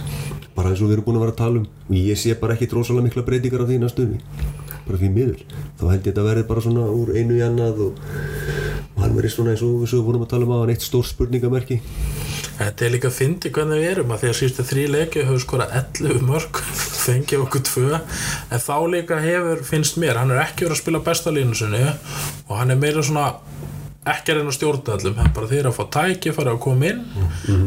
[0.59, 1.69] Bara eins og við erum búin að vera að tala um.
[1.89, 4.23] Og ég sé bara ekki rosalega mikla breytingar á því næstunni
[4.89, 5.41] bara því miður.
[5.79, 8.03] Þá held ég þetta verði bara svona úr einu í annað og,
[8.95, 10.87] og hann verði svona eins og við svo vorum að tala um á hann eitt
[10.87, 11.81] stór spurningamerki
[12.59, 15.42] Þetta er líka að fyndi hvernig við erum að því að síðustu þrý leiki hefur
[15.44, 16.59] skorað 11 mörg
[17.05, 18.01] fengið okkur tvö.
[18.51, 21.85] En þá líka hefur, finnst mér, hann er ekki verið að spila besta línu sinni
[22.49, 23.29] og hann er meira svona
[24.09, 26.88] ekki að reyna að stjórna allum, hann bara þeir að fá tæki fara að koma
[26.88, 27.03] inn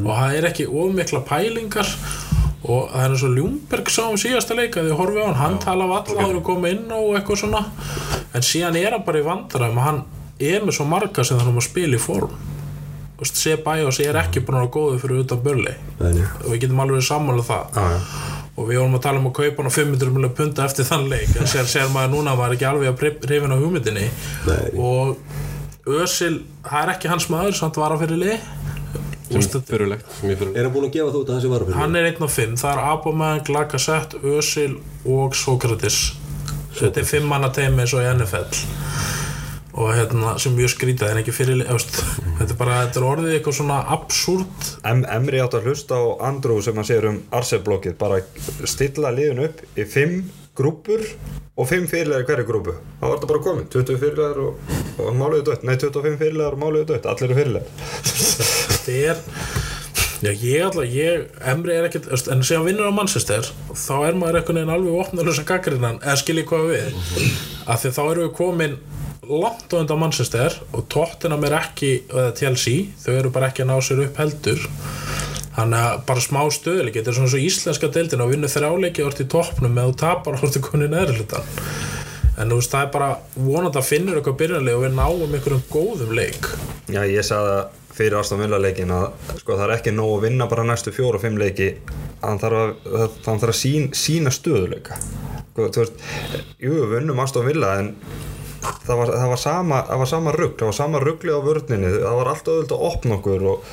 [0.02, 1.92] og það er ekki ofmikla pælingar
[2.62, 5.38] og það er eins og Ljúmberg sá um síðasta leika því að horfi á hann,
[5.40, 7.62] hann tala af alla áður að koma inn og eitthvað svona.
[8.34, 10.02] En síðan er hann bara í vandræðum og hann
[10.42, 12.36] er með svo marga sem þannig að spila í form
[13.30, 16.24] Ceballos er ekki búin að vera góður fyrir utan börli Nei, nei.
[16.42, 18.00] og við getum alveg verið sammála það Já, já.
[18.58, 21.06] og við vorum að tala um að kaupa hann á 500 miljonar punta eftir þann
[21.12, 24.08] leik en sér, sér maður núna að maður er ekki alveg að hrifin á hugmyndinni
[24.48, 24.66] Nei.
[24.78, 25.18] og
[25.92, 28.50] Özil, það er ekki hans maður samt vara fyrir lið
[29.32, 31.50] Þú veist, þetta- Fyrirlegt, mjög fyrirlegt Er hann búin að gefa þú út að þessi
[31.54, 31.78] varafyrir?
[31.80, 34.74] hann er einn af fimm, það er Aubameyang, Lacazette, Özil
[35.08, 36.00] og Sokratis
[36.76, 38.46] þetta er fimm manna teimi eins og í NFL
[39.72, 43.58] og hérna, sem mjög skrítið en ekki fyrir þetta er bara, þetta er orðið eitthvað
[43.62, 44.70] svona absúrt.
[44.88, 48.22] Em, Emri átt að hlusta á Andrew sem hann segir um Arce-blokkið bara
[48.68, 50.22] stilla liðun upp í fimm
[50.58, 51.04] grúpur
[51.56, 55.48] og fimm fyrirlegar hverju grúpu þá var þetta bara komin, 20 fyrirlegar og, og máluðu
[55.52, 57.08] dött, nei 25 fyrirlegar og máluðu dött.
[57.08, 57.70] Allir eru fyrirlegar
[58.04, 59.24] þetta er
[60.22, 64.38] Já, ég alltaf, ég, Emri er ekkert, en sem vinnur á Manchester, þá er maður
[64.38, 67.00] einhvern veginn alveg opnarlösa gaggrinnan, eða skiljið hvað við,
[67.66, 68.76] af því þá erum við komin
[69.28, 73.70] langt á undan Manchester og Tottenham er ekki, eða Chelsea, þau eru bara ekki að
[73.70, 74.64] ná sér upp heldur,
[75.58, 79.28] þannig að bara smá stöðuleik, þetta er svona svo íslenska deildin og vinnu þrjáleiki orðið
[79.28, 81.52] í toppnum með þú tapar orðið konið neðri hlutan.
[82.40, 85.64] En þú veist, það er bara vonandi að finnur eitthvað byrjanlega og við náum einhverjum
[85.70, 86.48] góðum leik.
[86.90, 89.10] Já, ég sagði það fyrir Aston Villa leikin að
[89.42, 91.74] sko, það er ekki nóg að vinna bara næstu fjóru og fimm leiki
[92.22, 94.98] hann þarf að, þarf að sín, sína stöðuleika
[95.52, 95.68] sko,
[96.64, 97.92] jú, við vinnum Aston Villa en
[98.62, 101.92] það var, það var sama, það var sama rugg, það var sama ruggli á vörninni,
[101.98, 103.68] það var alltaf öðvöld að opna okkur og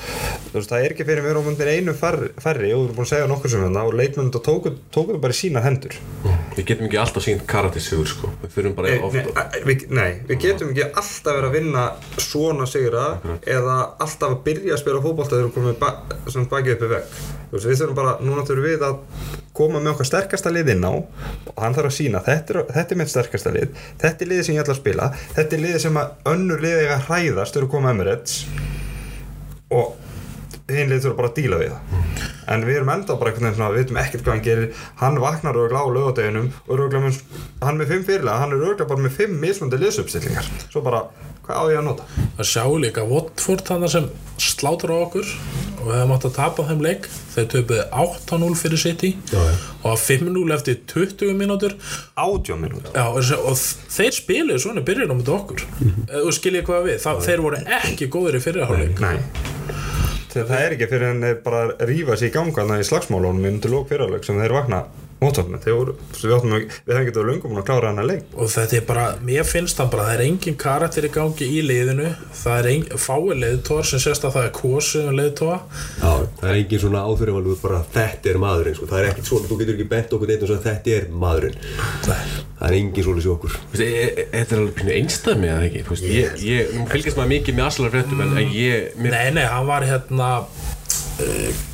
[0.48, 3.06] þú veist, það er ekki fyrir mér á mundin einu færri, og við erum búin
[3.06, 5.98] að segja nokkur sem þetta og leikmennir tóku, það bara í sínar hendur.
[6.58, 8.28] Við getum ekki alltaf sínt karatisigur sko.
[8.42, 11.84] Við þurfum bara Nei, ofta nei, við, nei, við getum ekki alltaf verið að vinna
[12.18, 13.04] svona sigra
[13.46, 15.92] eða alltaf að byrja að spila fótbolta þegar við komum ba
[16.26, 17.20] sem bakið upp í vegg.
[17.48, 18.98] Þú veist, við þurfum bara, núna þurfum við að
[19.58, 22.94] koma með okkar sterkasta lið inn á og hann þarf að sína, þetta er, þetta
[22.94, 25.80] er mitt sterkasta lið þetta er liðið sem ég ætla að spila þetta er liðið
[25.86, 28.42] sem að önnur liðið eiga að hræðast þegar við komum Emirates
[29.68, 29.96] og
[30.68, 32.24] hinn lið þurfa bara að díla við það.
[32.52, 34.82] En við erum enda bara einhvern veginn svona við veitum ekkert hvað hann gerir.
[35.00, 37.22] Hann vaknar og er á lögadeginum og með,
[37.62, 41.02] hann er með fimm fyrirlega hann er örglega bara með fimm mismundi liðsupstillingar svo bara,
[41.46, 42.08] hvað á ég að nota?
[42.36, 44.10] Að sjá líka Watford þannig sem
[44.44, 45.32] slátur á okkur
[45.88, 47.08] og við hefum átt að tapa þeim leik.
[47.32, 49.10] Þeir töpuði 8-0 fyrir City.
[49.32, 49.54] Já, já.
[49.88, 51.76] og 5-0 eftir 20 mínútur.
[52.18, 53.56] Átjón minúti Já, og
[53.96, 55.66] þeir spiluðu svona í byrjun á mútið okkur.
[55.80, 55.94] Mm
[56.28, 59.02] og skiljið hvað við, það, þeir voru ekki góðir í fyrirháleik
[60.28, 63.72] það er ekki fyrir en þeir bara rífa sér í ganga þannig í slagsmálunum undir
[63.72, 64.82] lók fyrirleik sem þeir vakna
[65.74, 68.52] voru, við áttum að, við hefum getið löngum búin að klára hann að leik og
[68.52, 72.10] þetta er bara, mér finnst það bara það er engin karakter í gangi í liðinu
[72.42, 75.58] það er engin, fáið leiðtóar sem sést að það er kosið um leiðtóa
[75.98, 78.88] Já, það er engin svona áþurifalur bara þetta er maðurinn, sko.
[78.92, 81.58] það er ekkert svona, þú getur ekki bent okkur og sagt þetta er maðurinn.
[82.58, 83.58] Það er engin svona sér okkur.
[83.58, 87.18] Þú veist, e- e- Þetta er alveg pínu einstæmi eða ekki Ég, ég, nú fylgist
[87.18, 89.46] maður mikið með Arsenal fréttum en en ég, mér, Nei, nei,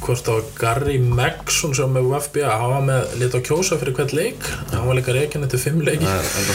[0.04, 3.96] hvort það var Gary Megson sem með FBA, hann var með lit á kjósa fyrir
[3.98, 6.54] hvert leik, hann var líka reikin eftir fimm leiki, er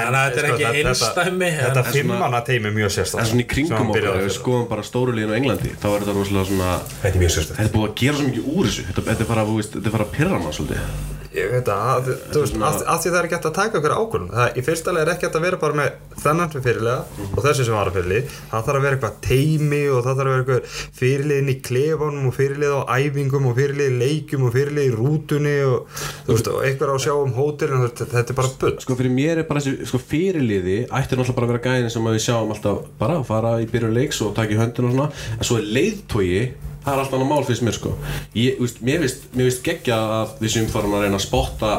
[0.00, 3.48] en þetta er ekki einstæmi Þetta en, fimmanna teimi er mjög sérstæð En svona í
[3.50, 6.70] kringum okkar, ef við skoðum bara stóru liðin á Englandi þá er þetta náttúrulega svona
[7.02, 8.86] Þetta er er búið að gera svo mikið úr þessu.
[8.88, 9.46] Þetta, þetta er bara,
[9.92, 13.26] er að pirra mann svolítið Ég veit að, þú veist, að, að því það er
[13.26, 14.28] ekki hægt að taka okkur ákvörðun.
[14.30, 17.40] Það, í fyrsta lega er ekki hægt að vera bara með þennan fyrir fyrirlega og
[17.42, 18.34] þessi sem var að fyrirlið.
[18.52, 22.28] Það þarf að vera eitthvað teimi og það þarf að vera eitthvað fyrirliðin í klefanum
[22.28, 26.50] og fyrirlið á æfingum og fyrirlið í leikjum og fyrirlið í rútunni og, þú veist,
[26.54, 28.76] og eitthvað á að sjá um hótelin þetta er bara bull.
[28.84, 32.06] Sko fyrir mér er bara þessi sko, fyrirliði ættir náttúrulega bara að vera gæðin sem
[32.06, 34.94] að við sjáum alltaf bara að fara í byrjun leiks og taka í höndin og
[34.94, 35.10] svona.
[35.34, 36.30] En svo er leiðtói
[36.84, 37.94] það er alltaf annað mál fyrst mér sko.
[38.36, 41.74] Ég, veist, mér mér finnst geggja að við sem farum að reyna að spotta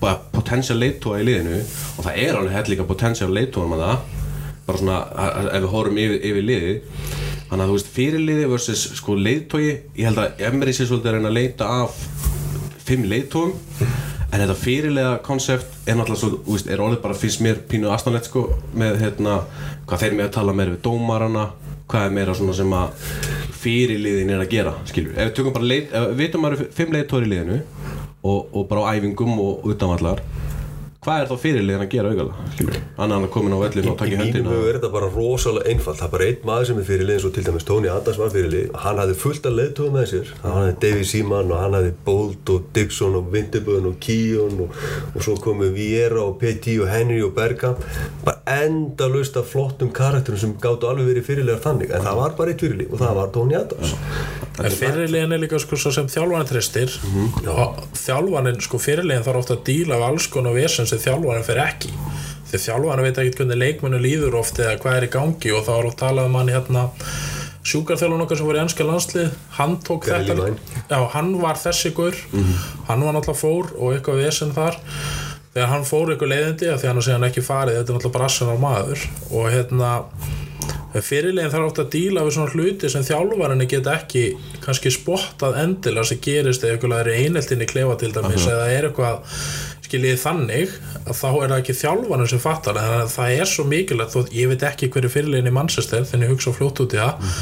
[0.00, 4.04] bara potential leiðtóa í liðinu og það er alveg hett líka potential leiðtóa með það.
[4.68, 5.00] Bara svona
[5.50, 6.76] ef við horfum yfir, yfir liði
[7.50, 11.16] þannig að þú veist fyrirliði versus sko leiðtói ég held að Emri sé svolítið að
[11.16, 11.96] reyna að leita af
[12.86, 13.56] fimm leiðtóum
[14.30, 17.90] en þetta fyrirlega konsept er náttúrulega svo, þú veist, er orðið bara finnst mér pínu
[17.90, 18.44] astanlegt sko
[18.78, 19.40] með hérna
[19.90, 21.48] hvað þeir með að tala meira við dómarana
[21.90, 23.08] hvað er meira svona sem að
[23.60, 26.94] fyrirliðin er að gera, skilur ef við tökum bara leit, ef við vitum maður fimm
[26.96, 30.22] leiðtóri í liðinu og, og bara á æfingum og utanvallar
[31.00, 33.92] hvað er þá fyrirliðin að gera auðvitað, skilur annan hann að koma inn á vellinu
[33.94, 35.96] og taka í Í mínum höndina er þetta bara rosalega einfalt.
[35.96, 38.32] Það er bara einn maður sem er fyrirlið eins og til dæmis Tony Adams var
[38.34, 38.66] fyrirlið.
[38.82, 40.26] Hann hafði fullt af leiðtóðum með sér.
[40.42, 44.76] Hann hafði Davy Seaman og hann hafði Bolt og Dixon og Winterburn og Keon og,
[45.14, 47.80] og svo komu Viera og Petit og Henry og Bergkamp.
[48.26, 51.88] Bara endalaust af flottum karakterum sem gáttu alveg verið fyrirlegar þannig.
[51.96, 53.96] En það var bara eitt fyrirlið og það var Tony Adams.
[54.60, 56.50] en fyrirlegin er líka sko svo sem þjálfanin
[60.90, 61.92] ofta sem þjálfanin fer ekki.
[62.50, 65.72] Því þjálfanin veit ekki hvernig leikmennu líður oft eða hvað er í gangi og þá
[65.76, 66.82] er oft talað um hann hérna
[67.70, 70.46] sjúkarþjálfun okkar sem var í ennska landslið hann tók Gary þetta
[70.88, 72.16] já, hann var þessi gur
[72.88, 74.80] hann var náttúrulega fór og eitthvað vesen þar.
[75.50, 78.30] Þegar hann fór eitthvað leiðindi því hann er síðan ekki farið, þetta er náttúrulega bara
[78.30, 79.06] Arsenal maður.
[79.30, 79.92] Og hérna
[80.98, 84.24] fyrirlegin þarf átt að díla við svona hluti sem þjálfarinni geta ekki
[84.64, 89.36] kannski spottað endilega sem gerist eða er eineltinni klefa til dæmis eða er eitthvað
[89.90, 93.66] skiljiði þannig að þá er það ekki þjálfanum sem fattar en það, það er svo
[93.70, 97.34] mikilvægt þótt ég veit ekki hverju fyrirlegin í Manchester þannig hugsa fljótt út í það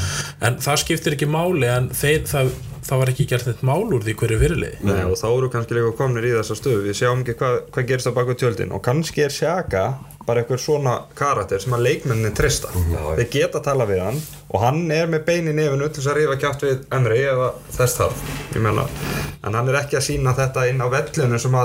[0.49, 2.51] en það skiptir ekki máli en þeir, það,
[2.89, 5.77] það var ekki gert neitt mál úr því hverju fyrirlegi Nei, og þá eru kannski
[5.77, 6.85] líka komnir í þessa stöðu.
[6.87, 8.73] Við sjáum ekki hvað, hvað gerist á baku tjöldin.
[8.75, 9.83] Og kannski er Sjaka
[10.29, 14.63] bara eitthvað svona karakter sem að leikmennin trista þeir geta að tala við hann og
[14.63, 17.97] hann er með bein í nefinu til þess að rífa kjátt við Emri eða þess
[17.99, 18.23] þarf.
[19.39, 21.57] En hann er ekki að sína þetta inn á vellinu sem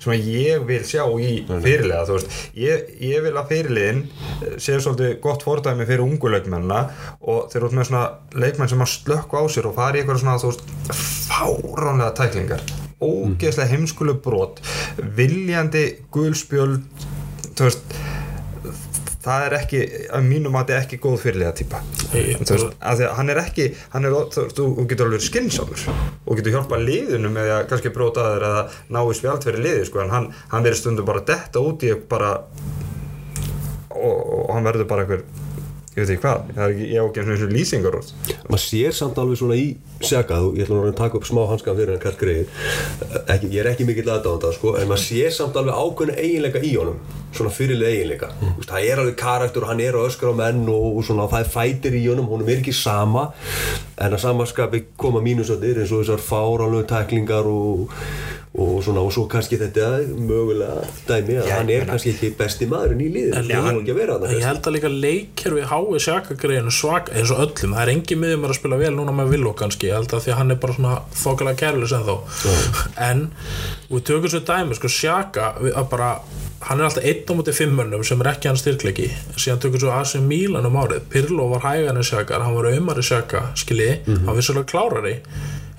[0.00, 4.02] sem að ég vil sjá í fyrirlega þú veist, ég, ég vil að fyrirlegin
[4.56, 6.82] séu svolítið gott fordæmi fyrir ungu leikmennina
[7.20, 8.04] og þeir eru með svona
[8.40, 10.94] leikmenn sem að slökku á sér og fari í eitthvað svona þú veist,
[11.30, 12.64] fáránlega tæklingar.
[13.00, 14.60] Ógeðslega heimskulu brot
[15.16, 17.06] viljandi gulspjöld
[17.54, 18.00] þú veist
[19.24, 19.80] það er ekki,
[20.16, 21.52] að mínum að þetta er ekki góð fyrirlega
[22.80, 27.32] að hann er ekki hann er, þú, þú, getur alveg skynnsamur og getur hjálpað liðinu
[27.34, 28.64] með að kannski bróta þér eða
[28.96, 31.92] ná í spjald fyrir liði sko, en hann, hann verður stundum bara detta út í
[32.10, 32.32] bara
[33.90, 35.24] og, og hann verður bara einhver
[35.90, 37.96] ég veit ekki hvað, það er ekki, ég á ekki eins og lýsingar
[38.46, 39.64] maður sér samt alveg svona í
[40.44, 42.16] þú- ég ætla nú að taka upp smá hanskan fyrir hann Karl
[43.34, 46.76] ekki, ég er ekki mikill aðdáðanda sko, en maður sér samt alveg ákveðna eiginleika í
[46.78, 47.00] honum
[47.34, 48.28] svona fyrirlega eiginleika.
[48.40, 48.54] Mm.
[48.58, 51.44] Vist, það er alveg karakter og hann er öskar á menn og, og svona það
[51.44, 53.32] er fætir í honum honum er ekki sama
[54.00, 57.90] en að samaskapi koma mínusöndir eins og þessar fáránlegu tæklingar og,
[58.60, 63.02] og svona og svo kannski þetta mögulega dæmi að hann er kannski ekki besti maðurinn
[63.04, 63.36] í liðinu.
[63.38, 63.76] En hann-
[64.32, 67.92] En ég held að líka leikir við hái sjakagreinu svak eins og öllum, það er
[67.94, 70.50] engin miðjum að spila vel núna með Villó kannski, ég held að því að hann
[70.56, 72.16] er bara svona þokkalega kærlis en þó
[73.10, 73.26] en
[73.92, 76.10] við tökum svo dæmi sko sjaka, að bara
[76.66, 79.94] hann er alltaf einn á móti fimmönnum sem er ekki hann styrklegi, síðan tökum svo
[79.96, 83.94] AC Milan um árið, Pirlo var hægan en sjakar hann var auðmari sjaka, skilji.
[84.26, 85.16] Hann vissulega klárari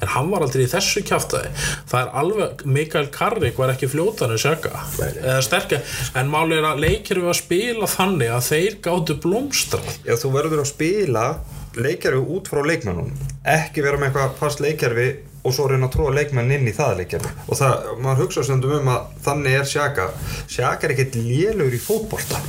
[0.01, 1.51] en hann var aldrei í þessu kjaftaði
[1.91, 5.81] það er alveg, Mikael Karrik var ekki fljótan en sjaka, eða sterkja
[6.17, 9.91] en máli er að leikir við að spila þannig að þeir gáttu blómstrað.
[10.07, 11.25] Já, þú verður að spila
[11.77, 13.13] leikjærfi út frá leikmennum
[13.47, 15.05] ekki vera með eitthvað fast leikjærfi
[15.43, 18.75] og svo reyna að tróða leikmenn inn í það leikjærfi og það, maður hugsa stundum
[18.77, 20.09] um að þannig er Sjaka
[20.45, 22.41] Sjaka er ekkert lélugur í fótbolta.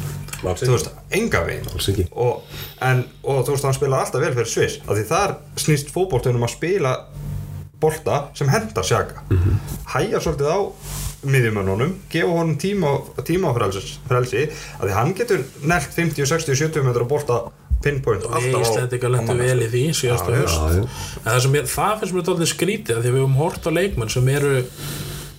[0.42, 2.08] Þú veist, enga veginn.
[2.18, 2.40] Og,
[2.82, 6.48] en, og þú veist, hann spila alltaf vel fyrir Sviss af því þar snýst fótboltunum
[6.48, 6.96] að spila
[7.82, 9.56] bolta sem hendar Sjaka mm -hmm.
[9.94, 10.60] hæja svolítið á
[11.22, 16.82] miðjumönnunum, gefa honum tíma, tíma frelsi, frelsi af því hann getur nelt 50, 60, 70
[16.82, 17.42] metra bolta
[17.84, 18.24] pinpoint.
[18.28, 18.76] Alltaf á-
[19.12, 19.72] lentum mann, vel í sko.
[19.74, 20.62] því síðastu höst
[21.72, 24.54] það, finnst mér dálítið skrítið því við höfum hort á leikmenn sem eru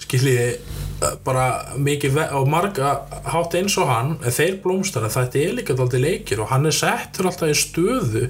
[0.04, 0.48] skiljiði
[1.26, 1.46] bara
[1.84, 2.92] mikið á marga
[3.28, 6.76] hátt eins og hann þeir blómstar en þetta er líka dálítið leikir og hann er
[6.78, 8.30] settur alltaf í stöðu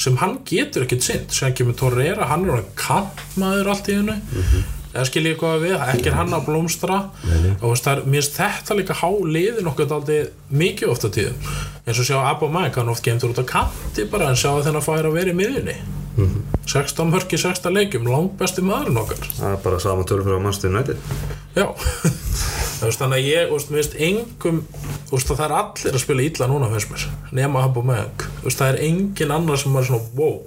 [0.00, 4.16] sem hann getur ekkert sinn sem kemur Torreira, hann er hann kantmaður allt í hennu
[4.96, 6.98] eða skiljið hvað við, ekki hann að blómstra?
[7.28, 11.52] Og þú veist, er, mér finnst þetta líka há liðin okkur dálítið mikið ofta tíðum.
[11.86, 14.84] Eins og sjá Abba Mike, hann oft gemtur út á kanti bara en sjá þennan
[14.84, 15.78] færa að vera í miðjunni.
[16.66, 19.20] 16 mörki, 16 leikjum langt besti maðurinn okkar.
[19.36, 21.02] Það er bara sama tölur fyrir að mannstu nætið
[21.56, 21.66] Já
[22.80, 24.62] veist, Þannig að ég, veist, finnst engum
[25.10, 27.06] veist, það er allir að spila illa núna finnst mér,
[27.36, 30.40] nema Meg veist, það er engin annar sem er svona wow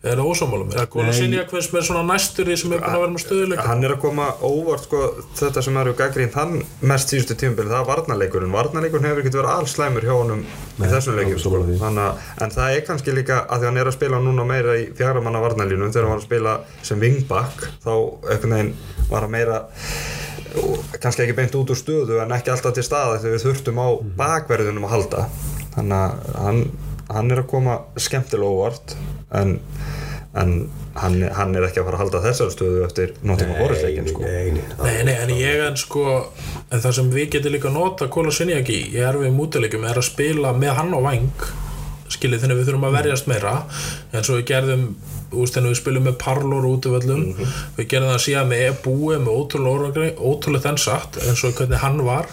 [0.00, 3.02] er það ósámálum eða Góla Sinja finnst mér svona næstur í sem er búin að
[3.02, 5.00] vera með stöðuleika hann er að koma óvart sko,
[5.36, 6.54] þetta sem eru gaggrínt hann
[6.88, 8.54] mest síðustu tímubili, það er varnarleikurinn.
[8.54, 11.62] Varnarleikurinn hefur ekkert verið alls slæmur hjá honum í þessum leikjum sko.
[11.68, 11.76] því.
[12.40, 15.20] En það er kannski líka að því hann er að spila núna meira í fjara
[15.24, 17.92] manna varnarlínu þegar hann var að spila sem wingback þá
[18.32, 18.74] einhvern veginn
[19.10, 19.62] var hann meira
[20.60, 23.82] og kannski ekki beint út úr stöðu en ekki alltaf til staða þegar við þurftum
[23.84, 25.26] á bakverðunum að halda.
[25.76, 26.62] Þannig að hann,
[27.10, 28.94] hann er að koma skemmtilega óvart
[29.36, 29.56] en,
[30.38, 30.52] en
[31.00, 34.26] hann, hann er ekki að fara að halda þessar stöðu eftir Nottingham Forest leikin sko.
[34.26, 36.04] nei, nei, Nei, nei, en ég en sko
[36.70, 40.54] en það sem við getum líka nota Kóla Sinjaki í erfið mútileikum er að spila
[40.56, 41.50] með hann á væng
[42.10, 43.52] skiljið þannig að við þurfum að verjast meira.
[44.10, 44.86] En svo við gerðum
[45.40, 47.26] úst, við spilum með parlor út af öllum.
[47.76, 51.84] Við gerðum það síðan með e-búi með ótrúlega órangri, ótrúlega þenn satt eins og hvernig
[51.84, 52.28] hann var.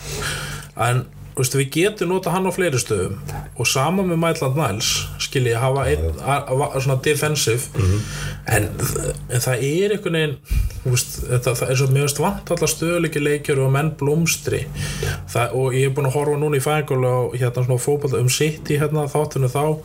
[0.88, 1.04] En
[1.44, 3.18] úst, við getum nota hann á fleiri stöðum
[3.58, 7.86] og sama með Maitland Niles skiljið hafa einn, a, a, svona defensive.
[8.48, 8.70] En,
[9.28, 10.38] en það er einhvern veginn
[10.88, 14.62] veist, þetta, það er svo mjög vant allar stöðuleiki leikjur og menn blómstri.
[15.32, 18.30] Það, og ég er búin að horfa núna í fængólu og hérna svona fótbolta um
[18.32, 19.64] sitt í hérna þáttinu þá.
[19.68, 19.78] Og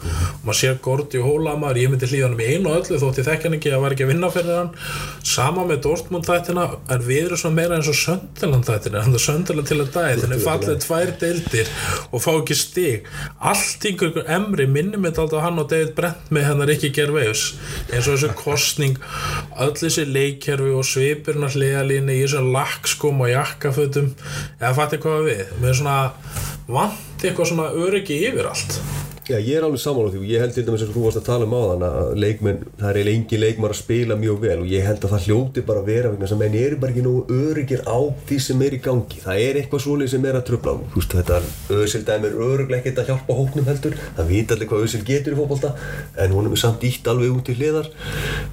[0.46, 3.28] maður sér Gordi og Hólamar, ég myndi hlýða hann í einu og öllu þótt ég
[3.28, 4.72] þekki hann ekki að var ekki að vinna fyrir hann.
[5.32, 9.26] Sama með Dortmund þættina en við erum svona meira eins og Sönderland þættina en það
[9.26, 9.90] Sönderland til að
[10.86, 11.68] tvær deildir
[12.12, 13.08] og fá ekki stig.
[13.40, 17.44] Allt yngur emri minnum þetta út af hann og David Brent með hennar ekki gerveus
[17.90, 18.98] eins og þessu kostning
[19.60, 24.12] öll þessi leikkerfi og svipurna hliðalínu í þessum lakskum og jakkafötum.
[24.60, 25.46] Eða fatti hvað við?
[25.62, 25.96] Með svona
[26.72, 28.80] vant eitthvað svona öryggi yfir allt
[29.32, 31.18] Já, ég er alveg saman á því og ég held til dæmis og þú varst
[31.22, 34.40] að tala um á þann að leikmenn, það er eiginlega engin leikmar að spila mjög
[34.42, 36.92] vel og ég held að það hljóti bara að vera vegna sem menn eru bara
[36.92, 39.22] ekki nú öryggir á því sem er í gangi.
[39.22, 41.38] Það er eitthvað svolítið sem er að tröfla þú veist þetta
[41.78, 45.32] öðsil dæmi er öruglega ekkert að hjálpa hóknum heldur, það vita allir hvað öðsil getur
[45.32, 45.72] í fótbolta
[46.20, 47.88] en hún er samt ítt alveg út í hliðar.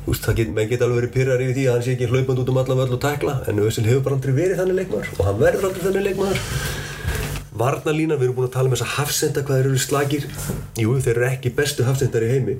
[0.06, 2.46] Þú veist, get, menn geta alveg verið pyrrar yfir því að hann sé ekki hlaupand
[2.46, 5.26] út um allan völl og tækla en öðsil hefur bara aldrei verið þannig leikmar og
[5.28, 6.44] hann verður aldrei þannig leikmar
[7.60, 10.28] Varnalína, við erum búin að tala um þessa hafsenda hvað þeir eru slagir
[10.80, 12.56] Jú, þeir eru ekki bestu hafsendar í heimi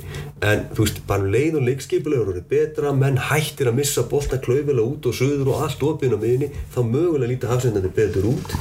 [0.46, 4.40] En þú veist, bara um leið og leikskipulegur eru betra, menn hættir að missa bolta
[4.44, 8.56] klaufilega út og söður og allt opinn á miðinni þá mögulega líta hafsendandi betur út.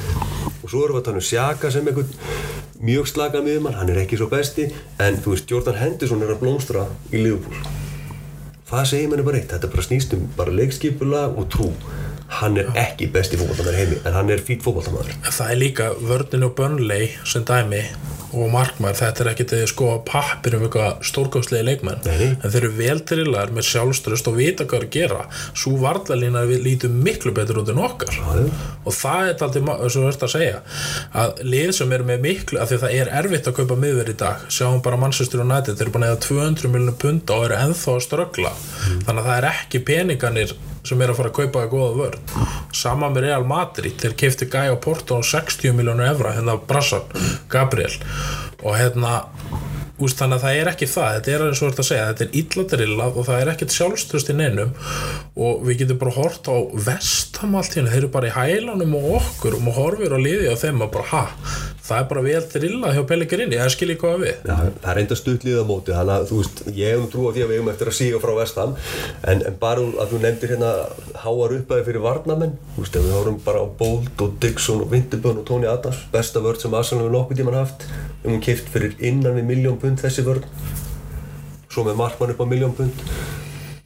[0.63, 2.15] Og svo erum við að tala um Sjaka sem einhvern
[2.79, 4.69] mjög slaga miðjumann, hann er ekki svo besti
[5.03, 7.59] en þú veist, Jordan Henderson er að blómstra í Liverpool.
[8.69, 11.73] Það segir manni bara eitt, þetta bara snýst um bara leikskipulag og trú
[12.29, 16.47] hann er ekki besti fókbaltamæður heimi en hann er fýtt fókbaltamæður það er líka vörnin
[16.49, 17.85] og börnlei sem dæmi
[18.37, 22.01] og markmær, þetta er ekkit sko pappir um eitthvað stórkámslegi leikmenn.
[22.05, 22.35] Nei.
[22.37, 25.25] en þeir eru vel drillar með sjálfströst og vita hvað að gera.
[25.57, 28.13] Svo varðalína við lítum miklu betur út en okkar.
[28.19, 28.45] Já.
[28.85, 30.61] og það er alltaf sem þú ert að segja
[31.23, 34.13] að lið sem er með miklu af því að það er erfitt að kaupa miðverð
[34.13, 37.47] í dag sjáum bara Manchester United, þeir eru búin að eða 200 miljonur punda og
[37.49, 38.57] eru ennþá að ströggla.
[39.07, 40.57] Þannig að það er ekki peninganir
[40.89, 42.37] sem er að fara að kaupa það góða vörð
[42.79, 47.07] sama með Real Madrid, þeir keifti Gæja Porto á 60 miljónu evra hérna Brassan,
[47.53, 47.93] Gabriel.
[48.63, 49.21] Og hérna
[50.05, 52.25] úst, þannig að það er ekki það, þetta er eins og þetta að segja þetta
[52.27, 54.75] er illa drillað og það er ekkert sjálfströst í neinum.
[55.39, 56.57] Og við getum bara hort á
[56.89, 60.53] vestam allt hérna, þeir eru bara í hælanum og okkur og maður horfir á liði
[60.53, 61.25] á þeim og bara ha,
[61.89, 64.35] það er bara vel drillað hjá Pellegrini, það skil ég hvað við?
[64.49, 65.95] Já, það er enda stuttlið á móti.
[65.97, 67.97] Þannig að þú veist, ég hef nú trú á því að við hefum eftir að
[67.99, 68.75] síga frá vestam.
[69.23, 70.73] En, en bara að þú nefndir hérna
[71.25, 72.55] háar uppæði fyrir varnamenn.
[72.77, 76.65] Veist, við horfum bara á Bolt og Dixon og Winterbjörn og Tony Adams besta vörð
[76.65, 77.89] sem Arsenal hefur nokkuð tíman haft.
[78.19, 80.49] Við höfum kipt fyrir innan við miljón pund þessi vörð
[81.73, 83.05] svo með Markmann upp á miljón pund.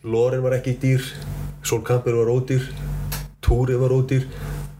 [0.02, 1.04] Loren var ekki dýr
[1.62, 2.64] Sol Campbell var ódýr
[3.42, 4.26] Túri var ódýr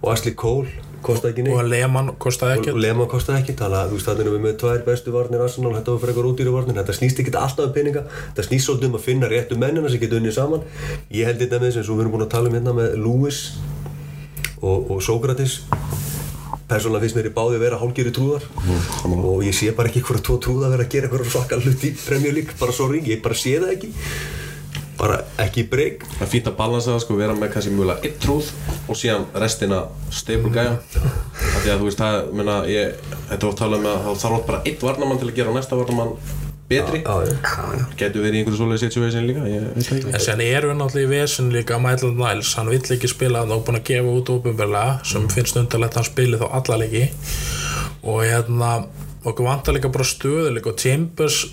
[0.03, 0.66] og Ashley Cole
[1.03, 1.55] kostaði ekki neitt.
[1.59, 4.45] Og Lehmann kostaði og ekkert Lehmann kostaði ekki þannig að þú veist þannig erum við
[4.47, 6.79] með tvær bestu varnir Arsenal þetta var frekar útýri varnir.
[6.81, 10.03] Þetta snýst ekki alltaf um peninga þetta snýst svolítið um að finna réttu mennina sem
[10.03, 10.66] geta unnið saman.
[11.14, 13.43] Ég held þetta með þess að við erum búin að tala um hérna með Lewis
[14.62, 15.61] og, og Sókratis
[16.73, 18.47] persónulega finnst mér í báði vera hálgjöri trúðar.
[19.07, 21.93] Og ég sé bara ekki hverja tvo trúða vera að gera eitthvað svaka hlut í
[22.05, 22.57] Premier League.
[22.61, 23.93] Bara sorry, ég bara sé það ekki.
[25.01, 26.05] Bara ekki breyk.
[26.18, 28.53] Það er fínt að balansa það sko, vera með kannski mjögulega eitt trúð
[28.87, 29.83] og síðan restina
[30.14, 32.97] stable gæja af því að þú veist, það, menna, ég
[33.33, 35.57] þetta er oft talað um að það þarf oft bara eitt varnamann til að gera
[35.57, 36.14] næsta varnamann
[36.73, 37.03] betri.
[38.01, 40.14] Getur verið í einhverju svoleiði situation líka ég veit það ekki.
[40.16, 43.45] En sen er við náttúrulega í vesen líka að Maitland Niles, hann vill ekki spila
[43.45, 46.81] það og búin að gefa út óbjörnberlega sem finnst undarlegt að hann spili þá alla
[46.83, 47.07] leiki.
[48.03, 48.73] Og hérna
[49.23, 51.53] okkur vantar líka bara stöðuleik og veist,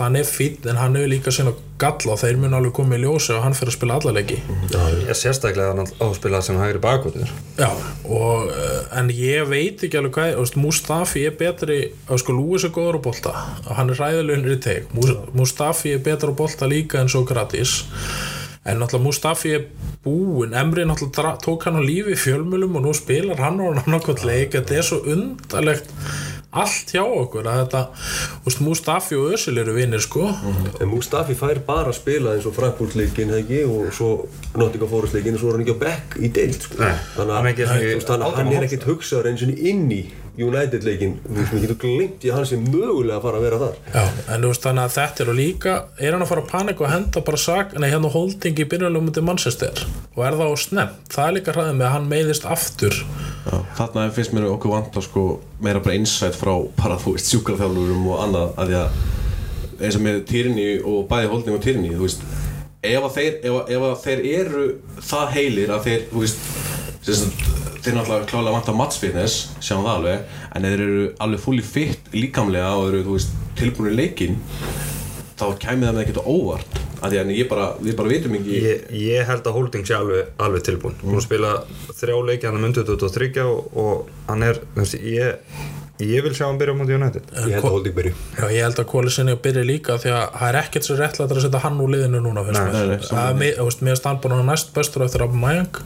[0.00, 3.04] hann er fýtt en hann hefur líka sína galla og þeir mun alveg komið í
[3.04, 4.38] ljósi og hann fyrir að spila alla leiki.
[4.72, 7.68] Ég sérstaklega hann áspilað sem hægri bakvörður Já,
[8.04, 12.64] og, eh, en ég veit ekki alveg hvað, veist, Mustafi er betri, þú sko, Lúis
[12.64, 13.34] er góður á bolta
[13.76, 14.88] hann er ræðilegunir í teg
[15.34, 17.84] Mustafi er betur á bolta líka en Sokratis
[18.64, 19.66] en náttúrulega Mustafi er
[20.04, 20.54] búinn.
[20.56, 24.24] Emri náttúrulega tók hann á lífi í fjölmjölum og nú spilar hann og hann okkur
[24.24, 24.54] leik.
[24.56, 25.90] Þetta er svo undarlegt
[26.54, 27.82] allt hjá okkur að þetta,
[28.64, 30.28] Mustafi og Özil eru vinnir, sko.
[30.80, 33.32] En Mustafi fær bara að spila eins og Frankfurt-leikin
[33.68, 34.10] og svo
[34.56, 36.78] Nottingham Forest-leikin og svo er hann ekki á back í deild sko.
[37.16, 40.02] Þannig að hann er ekkert hugsaður eins og inn í
[40.34, 43.58] United-leikin þú veist, við getum glimt í að hann sem mögulega að fara að vera
[43.60, 43.76] þar.
[43.94, 44.04] Já,
[44.34, 46.84] en þú veist þannig að þetta er og líka er hann að fara að panika
[46.84, 49.84] og henda bara sak nei, hérna holding í byrjanlegum til Manchester?
[50.14, 53.00] Og er það á snemm, það er líka hræðið með að hann meiðist aftur.
[53.44, 55.24] Já, þarna finnst mér okkur vant að sko
[55.62, 60.04] meira bara insight frá bara þú veist sjúkrafþjálfurum og annað að því að eins og
[60.06, 62.24] með Tyranny og bæði holding og Tyranny þú veist
[62.84, 64.64] ef að þeir, ef að, ef að þeir eru
[65.08, 67.53] það heilir að þeir þú veist
[67.84, 72.10] þeir náttúrulega klálega vant að matchfitness sjáum það alveg en þeir eru alveg fully fit
[72.16, 73.18] líkamlega og eru
[73.58, 74.40] tilbúinu leikinn
[75.34, 76.80] þá kæmi það með ekkert á óvart.
[77.04, 80.62] Að að bara, við bara vitum ekki Ég, ég held að Holding sé alveg, alveg
[80.64, 81.50] tilbúin Hún að spila
[81.90, 84.60] þrjá leiki hann er myndið 23 og, og hann er
[85.04, 85.58] ég,
[86.02, 88.64] ég vil sjá hann byrja á mútið United ég held að Holding byrju Já, ég
[88.66, 91.82] held að Kólisinni byrja líka því að það er ekkert svo réttlætt að setja hann
[91.84, 93.60] úr liðinu núna finnst Nei, mér.
[93.60, 95.78] er mér er standbúin að næst bestur eftir Abba Mayang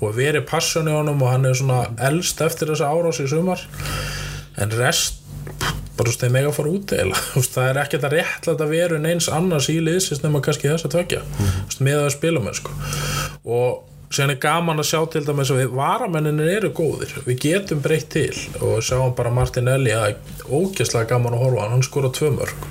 [0.00, 3.64] og verið passion í honum og hann er svona elst eftir þessa árás í sumar
[4.60, 5.20] en rest
[5.96, 7.22] bara þeir mega að fara út eða
[7.54, 11.22] það er ekkert að réttlæta veru neins annars í liðsins nema kannski þess að tvekja
[11.24, 11.62] mm.
[11.86, 12.76] með að spila með sko.
[13.48, 17.12] og síðan er gaman að sjá til dæmis að varamenninir eru góðir.
[17.26, 20.18] Við getum breytt til og sjáum bara Martinelli að
[20.50, 22.66] ógeðslega gaman að horfa hann, skora tvö mörg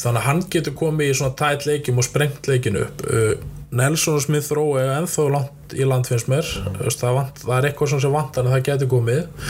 [0.00, 3.04] þannig að hann getur komið í svona tætt leikjum og sprengt leikinu upp.
[3.04, 3.34] Uh,
[3.74, 6.46] Nelson og Smith Rowe er ennþá langt í land finnst mér.
[6.46, 9.48] Þú veist, það, það er eitthvað sem vantar en það getur komið.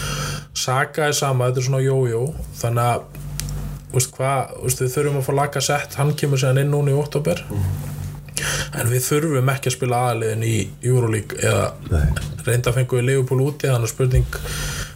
[0.57, 2.23] Saka er sama, þetta er svona jójó.
[2.63, 3.05] Þannig að
[3.95, 6.95] veist, hvað, þú veist, við þurfum að fá laga sett hann kemur séðan inn núna
[6.95, 7.45] í oktober
[8.75, 12.25] en við þurfum ekki að spila aðaliðin í Euroleague eða Nei.
[12.47, 14.41] reynda að fengu við Leopold úti þannig að spurning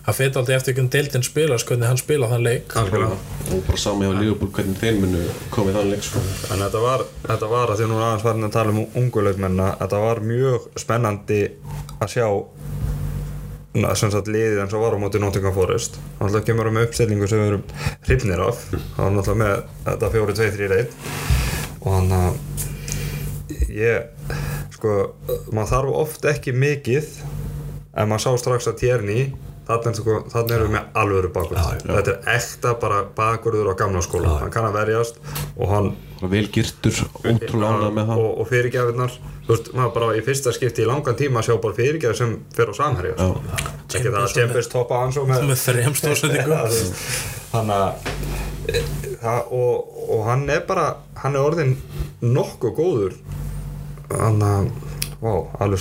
[0.08, 3.18] að fyrir aldrei eftir hvernig deildin spila hvernig hann spila þann leik Algjörlega.
[3.52, 5.24] og bara sami á Liverpool hvernig þeir munu
[5.54, 6.22] komið þann leik sko.
[6.48, 8.80] En þetta var, þetta var að því að nú er aðeins farin að tala um
[9.02, 11.42] unguleikmenna þetta var mjög spennandi
[11.98, 12.26] að sjá
[13.78, 16.80] na, sem sagt liðið eins og var á móti Nottingham Forest hann alltaf kemur um
[16.80, 17.66] uppstillingu sem við erum
[18.08, 20.96] hrifnir af hann var alltaf með þetta 4-2-3 reyð
[21.84, 22.40] og hann að
[23.78, 24.32] ég
[24.76, 24.94] sko,
[25.54, 27.12] maður þarf oft ekki mikið
[27.98, 29.20] en maður sá strax að tjerni
[29.68, 30.14] þannig sko,
[30.56, 34.36] erum við með alvöru bakur þetta er ekta bara bakurður á gamla skóla.
[34.40, 35.18] Hann kann að verjast
[35.58, 38.20] og hann Bara vel girtur, ótrúlega með það.
[38.24, 41.76] og, og fyrirgjafinnar þú veist, maður bara í fyrsta skipti í langan tíma sjá bara
[41.76, 43.28] fyrirgjafir sem fer á sko.
[43.92, 47.12] ekki það að Tempest toppa hans og með þú veist,
[47.52, 48.10] hann að
[48.72, 48.82] e,
[49.22, 50.88] það- og, og hann er bara
[51.22, 51.76] hann er orðin
[52.24, 53.14] nokkuð góður
[54.10, 54.70] hann að
[55.18, 55.80] Vá, alveg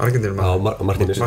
[0.00, 1.18] Argentinum Já, Mar- Martínez.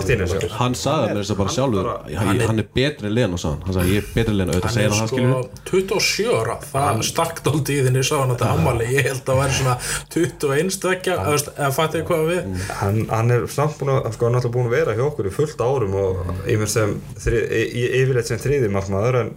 [0.57, 1.83] Hann sagði mér þess að bara Hann sjálfur.
[1.85, 3.61] bara- hann, hann er betri en Leno sagði hann.
[3.67, 6.33] Hann sagði ég er betri en Leno auðvitað hann segir er hann sko skilur 27
[6.39, 6.55] ára.
[6.71, 9.75] Það stakk dálítið í þinni sá hann þetta ammali ég held að væri svona
[10.09, 12.65] 21 stökkja eða fattu ég hvað við.
[12.81, 15.29] Hann, hann er samt búin að, sko, hann er alltaf búin að vera hjá okkur
[15.29, 17.43] í fullt árum og yfir sem, þri,
[17.77, 19.31] í- yfirleitt sem þriði markmaður en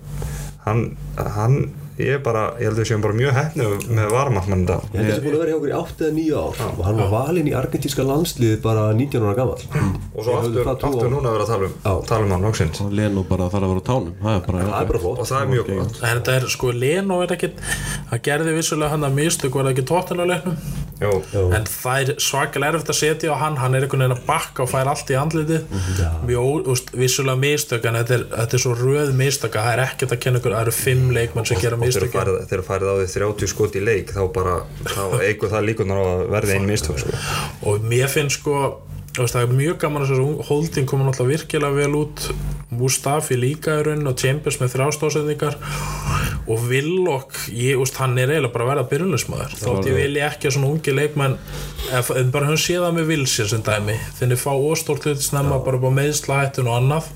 [0.65, 0.97] hann,
[1.37, 1.61] hann
[1.99, 5.01] ég er bara, ég held að við séum bara mjög hefni með varmarkmann þetta Ég
[5.01, 6.61] held að það sé búin að vera hjá okkur í 8 eða 9 ár.
[6.71, 11.11] Og hann var valinn í argentíska landslið bara 19 ára gammal og svo aftur, aftur
[11.13, 11.93] núna að vera að tala um, Já.
[12.11, 12.83] tala um hann loksins.
[12.85, 14.13] Og Leno bara þarf að vera á tánum.
[14.21, 15.21] Það er bara Það er bara flott.
[15.25, 15.99] Og það er mjög gott.
[16.01, 17.65] En þetta er sko Leno er ekkit
[18.11, 21.09] hann gerði vissulega hann að mistök var það ekki Já.
[21.57, 23.57] en það er svakalega erfitt að setja á hann.
[23.57, 25.63] Hann er einhvern veginn að bakka og fær allt í andlitið.
[26.29, 29.83] Mjög, úst, vissulega mistök en þetta er, þetta er svo röð mistök að það er
[29.87, 32.95] ekkert að kenna ykkur, það eru fimm leikmenn sem gera þegar mistök þegar farið á
[33.01, 36.71] því 30 skot í leik þá bara, þá eigur það líkunar á að verði einn
[36.71, 37.19] mistök sko.
[37.67, 38.63] og mér finnst sko
[39.19, 42.29] það er mjög gaman að þessu holding koma náttúrulega virkilega vel út
[42.71, 45.57] Mustafi líka í raunin og Chambers með þrjástóðsendingar
[46.51, 50.49] og Willock, ég, úst, hann er eiginlega bara að verða byrjunlismæður þótt ég vilja ekki
[50.49, 51.35] að svona ungi leikmenn
[51.99, 53.97] en bara hann sé það með Vilsir sem dæmi.
[54.21, 57.11] Þinni fá óstórt hlut snemma bara upp á meðslahættun og annað.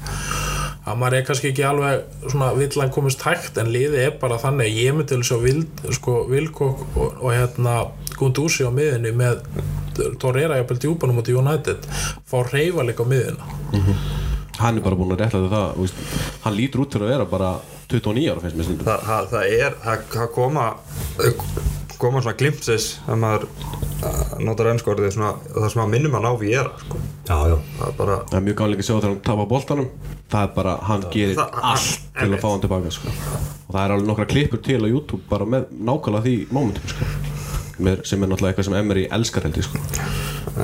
[0.85, 4.75] Að maður er kannski ekki alveg svona villan komist hægt en liðið er bara þannig
[4.75, 7.79] ég myndi til að sjá sko, Vilkok og, og hérna
[8.19, 9.41] Gundúsi á miðinni með
[10.21, 11.89] Torreira jafnvel djúpanum út í United.
[12.29, 16.03] Fá reyfa líka á miðina hann er bara búin að rétta það þú veist,
[16.45, 17.53] hann lítur út til að vera bara
[17.91, 20.67] 29 ára finnst mér stundum það, það, það er, það, koma
[22.05, 23.45] koma svona glimpses að maður
[24.05, 27.01] uh, notar ennskorðið svona, það sem að minnum að ná við er sko.
[27.25, 29.89] Já, já það er bara það er mjög gánleika að sjá þegar hann tapar boltanum
[30.35, 33.15] það er bara, hann gerir Það- allt til að fá hann tilbaka sko.
[33.15, 37.13] og það er alveg nokkra klippur til á YouTube bara með nákvæmlega því momentum sko.
[38.07, 39.81] Sem er náttúrulega eitthvað sem Emery elskar held ég sko.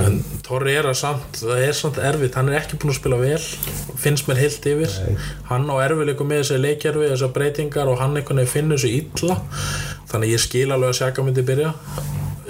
[0.01, 2.37] en Torreira samt, það er samt erfitt.
[2.39, 3.41] Hann er ekki búin að spila vel
[4.01, 4.95] finnst mér heilt yfir.
[5.51, 9.41] Hann á erfileikum með þessi leikjarfi, þessar breytingar og hann einhvern veginn finnur þessu illa.
[10.11, 11.75] Þannig að ég skil alveg að Sjaka myndi byrja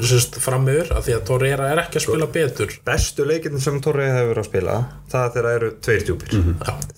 [0.00, 2.70] sérst fram yfir af því að Torreira er ekki að spila betur.
[2.86, 4.76] bestu leikinn sem Torri hefur verið að spila
[5.12, 6.38] það er þegar það eru tveir djúpir.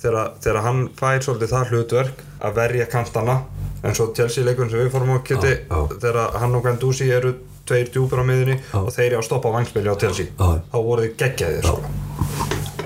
[0.03, 3.37] Þegar, þegar hann fær svolítið það hlutverk að verja kantana
[3.83, 5.81] eins og Chelsea leikun sem við fórum á kjöti Já, já.
[5.99, 7.35] þegar hann og Gandusi eru
[7.73, 10.29] tveir djúpir á miðunni og þeir að stoppa vangspili á Já.
[10.37, 11.81] þá voru þið geggjaðir sko.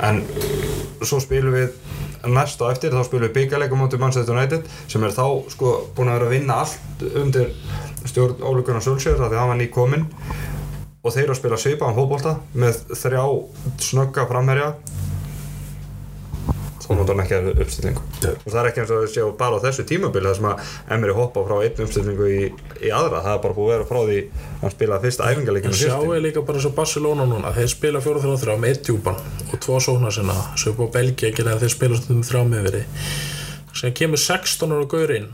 [0.06, 0.22] en
[1.02, 1.74] svo spilum við
[2.26, 6.10] næst á eftir þá spilum við byggjarleikum átti Manchester United sem er þá sko búin
[6.10, 7.52] að vera að vinna allt undir
[8.06, 10.06] stjórn Ólíkunar Solskjör því að hann var ný kominn
[11.06, 13.24] og þeir eru að spila svipaðan fótbolta með þrjá
[13.88, 14.72] snögga framherja
[16.86, 18.02] þá notar hann ekki að uppstillingu.
[18.22, 18.30] Já.
[18.32, 20.74] og það er ekki eins og að sjá bara á þessu tímabili þar sem að
[20.96, 22.42] Emery hoppa frá einn uppstillingu í,
[22.80, 24.18] í aðra, það er bara búið að vera frá því
[24.62, 28.58] að spila fyrsta æfingarleikinu Sjáu ég líka bara eins og Barcelona núna þeir spila 4-3-3
[28.62, 29.20] með djúpan
[29.50, 32.30] og tvo sóknar sinna sem er búið að Belgia að gera þeir spila stundum með
[32.30, 32.84] þrjá miðveri
[33.76, 35.30] sem kemur 16 ára gaurinn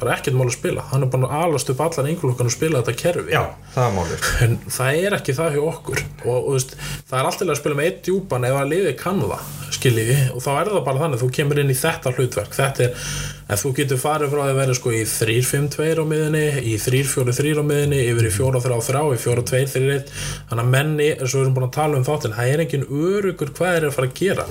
[0.00, 0.84] bara ekkert mál að spila.
[0.90, 3.34] Hann er bara alast upp allan ynglokkan að spila þetta kerfi.
[3.34, 3.42] Já,
[3.74, 6.02] það er en það er ekki það hjá okkur.
[6.24, 6.74] Og, og veist,
[7.10, 10.42] það er alltaf að spila með eitt djúpan ef að liðið kann það skilji og
[10.44, 12.54] þá er það bara þannig, þú kemur inn í þetta hlutverk.
[12.56, 13.08] Þetta er,
[13.44, 17.64] en þú getur farið frá að vera sko í 3-5-2 á miðinni í 3-4-3 á
[17.66, 20.12] miðinni, yfir í 4-3-3 í 4-2-3-1
[20.48, 22.86] þannig að menni, eins og við erum búin að tala um þáttinn það er engin
[22.88, 24.46] örugur hvað er að fara að gera.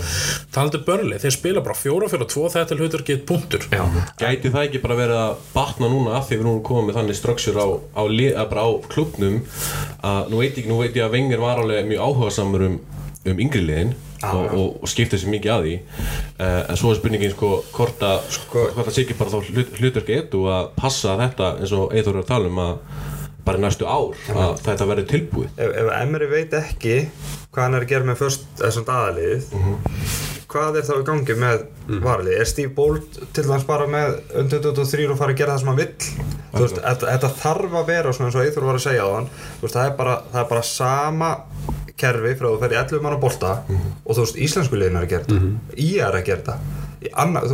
[0.54, 3.68] Talandi börli, þeir spila bara 4-4-2 þetta hlutverk eitt punktur.
[3.74, 3.84] Já,
[4.22, 7.20] Gæti það ekki bara verið að batna núna af því við erum komið með þannig
[7.20, 7.68] struksjur á,
[7.98, 8.04] á,
[8.54, 9.42] bara á klubnum
[10.04, 12.80] að nú veit, ég, nú veit ég að Wenger var alveg mjög áhugasamur um,
[13.26, 13.96] um yngri liðin
[14.30, 15.74] og, og, og skipta sér mikið að því.
[16.40, 19.52] Uh, en svo er spurningin sko hvort að Sko- hvort það sé ekki bara þá
[19.54, 22.76] hlut, hlutverk eitt og að passa þetta eins og Eithor er að tala um að
[23.44, 25.50] bara næstu ár að þetta verði tilbúið.
[25.60, 27.00] Ef, ef Emery veit ekki
[27.54, 29.50] hvað hann er að gera með först þessum daðalið
[30.54, 31.64] hvað er þá í gangi með
[32.04, 32.36] varalið?
[32.40, 35.72] Er Steve Bolt til dæmis bara með undir 23 og fara að gera það sem
[35.72, 36.10] hann vill?
[36.54, 39.30] Þú veist, þetta, þarf að vera svona eins og Eithor var að segja á hann
[39.34, 41.32] veist, það, er bara, það er bara sama
[42.00, 45.14] kerfi frá þú fer í 11 manna bolta og þú veist, íslensku liðin er að
[45.14, 45.54] gera þetta.
[45.78, 46.84] Í er að gera þetta.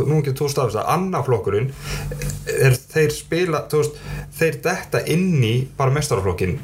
[0.06, 1.72] Nú getur þú stafist að annaflokkurinn
[2.54, 3.96] er þeir spila veist,
[4.38, 6.58] þeir detta inn í bara mestaraflokkin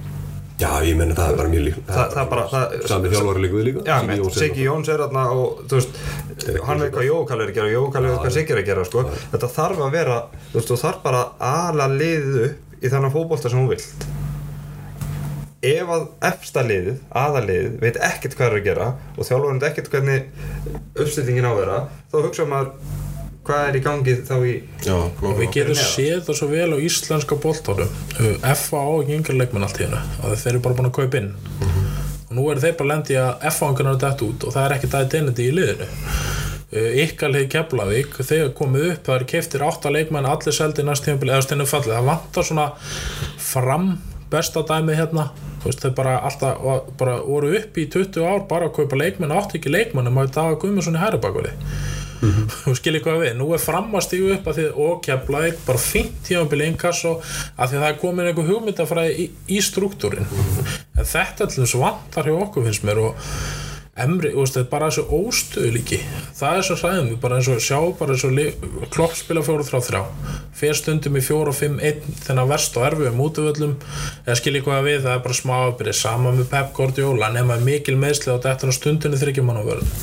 [0.57, 3.57] Já, ég menna það er bara mjög lík það, það bara það, Sami þjálfari líka
[3.59, 5.99] við líka Já, er Siggi Jóns er þarna og þú veist,
[6.65, 8.87] hann veit hvað Jókall er að gera og Jókall veit hvað Siggi er að gera
[8.89, 9.05] sko.
[9.35, 13.17] þetta þarf að vera, þú veist, þú þarf bara að ala liðið upp í þannig
[13.19, 14.09] fótbolta sem þú vilt
[15.65, 19.91] ef að efsta liðið, aðaliðið veit ekkert hvað er að gera og þjálfurinn veit ekkert
[19.95, 20.29] hvernig
[20.97, 21.79] uppstillingin á að vera
[22.13, 22.73] þá hugsa maður
[23.47, 24.55] hvað er í gangi þá í
[24.85, 27.93] Já, nú, við getum séð það svo vel á íslenska boltónum
[28.43, 31.21] FA á ekki yngur leikmenn allt í hennu að þeir eru bara búin að kaupa
[31.21, 31.31] inn.
[32.27, 34.77] Og nú eru þeir bara lendi að FA yngur er dætt út og það er
[34.77, 35.89] ekki dætt innandi í liðinu.
[37.07, 41.47] Ykkarlið Keflavík þegar komið upp, það er keftir átta leikmenn allir seldi næst tímabili eða
[41.47, 41.95] stennum fallið.
[41.95, 42.67] Það vantar svona
[43.47, 43.87] fram
[44.33, 45.29] besta dæmi hérna
[45.65, 49.61] veist, þeir bara alltaf bara voru upp í 20 ár bara að kaupa leikmenn átti
[49.61, 51.55] ekki leikmenn en maður daga Guðmundsson í hæri bakvöli
[52.17, 55.83] þú skiljið hvað við, nú er fram að stígu upp að því og keflaðið bara
[55.83, 61.05] fínt tímabili innkasso að því að það er komin einhver hugmyndafræði í, í struktúrin en
[61.05, 63.29] þetta til þess vantar hjá okkur finnst mér og
[63.97, 65.99] Emri, veist, bara þessu óstöðu líki
[66.37, 70.03] það er svo sæðum bara eins og sjá bara eins og klopp spila 4-3-3
[70.57, 73.73] fer stundum í 4-5-1 þennan verst og erfiðum útvöldum
[74.27, 77.97] eða skiljið hvað við, það er bara smá aðbyrði sama með Pep Guardiola, nema mikil
[78.01, 79.97] meðsli á þetta stundinu þryggjum hann á vörð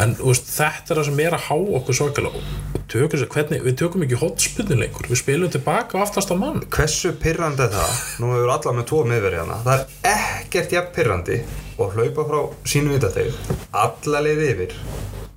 [0.00, 3.62] en veist, þetta er það sem er að há okkur svakalega og tökum sér hvernig,
[3.64, 6.62] við tökum ekki hotspunni lengur, við spilum tilbaka á aftasta mann.
[6.72, 8.02] Hversu pyrrandi er það?
[8.22, 11.40] Nú hefur alla með tvo miðverði hana það er ekkert jafn pyrrandi
[11.78, 14.76] og hlaupa frá sínu vitateig alla leið yfir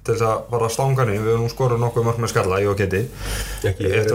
[0.06, 2.60] til þess að fara að stanga niður, við höfum nú skorað nokkuð mörg með skalla,
[2.62, 2.84] ég og
[3.66, 3.96] Ekki ég.
[3.96, 4.12] Að-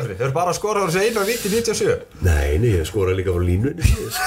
[0.00, 3.30] er eru bara að skora á þessu einu viti 97 Nei, nei, ég skora líka
[3.36, 3.78] frá línunni.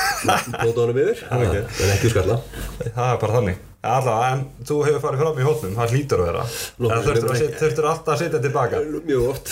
[0.64, 1.26] Bóta honum yfir.
[1.28, 2.40] En ekki skalla.
[2.80, 6.28] Það er bara þannig Allavega, en þú hefur farið fram í hótnum, það hlýtur að
[6.30, 6.44] vera.
[6.78, 8.80] Þurftur, að alltaf að sitja tilbaka.
[9.04, 9.52] Mjög oft.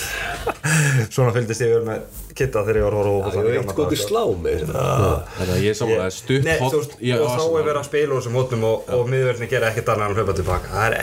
[1.14, 3.52] Svona fylgdist ég vel með Kitta þegar ég var að horfa á Það er í
[3.52, 4.08] eitt gamla skotið daga.
[4.08, 8.16] slá með Þannig að ég er samanlega stutt í og þá er verið að spila
[8.16, 10.72] úr þessum hótnum og, og miðverðinni gera ekkert annað en að hlaupa tilbaka.
[10.72, 10.96] Það er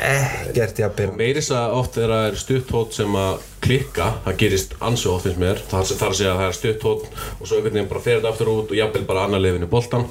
[0.48, 5.28] ekkert jafn Meiris að oft er stutt hót sem að klikka, það gerist ansi oft
[5.28, 7.92] finnst mér, það þarf að segja að það er stutt hót og svo einhvern veginn
[7.92, 10.06] bara fer þetta aftur út og jafnvel bara annar lefinu boltan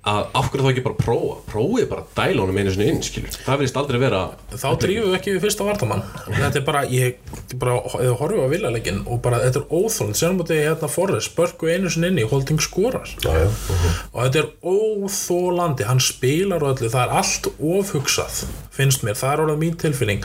[0.00, 3.02] að af hverju þá ekki bara prófa, prófið bara að dæla honum einu sinni inn,
[3.04, 6.82] skilur, það verðist aldrei vera þá drífum við ekki við fyrsta vartamann þetta er bara,
[6.88, 7.74] ég er bara,
[8.16, 11.92] horfum á villalegin og bara, þetta er óþólnd sérum að þetta hérna forrið, spörku einu
[11.92, 13.12] sinni inni Holding skorar.
[13.20, 13.48] Já, já
[14.14, 19.34] og þetta er óþólandi hann spilar og öllu, það er allt ofhugsað finnst mér, það
[19.34, 20.24] er alveg mín tilfinning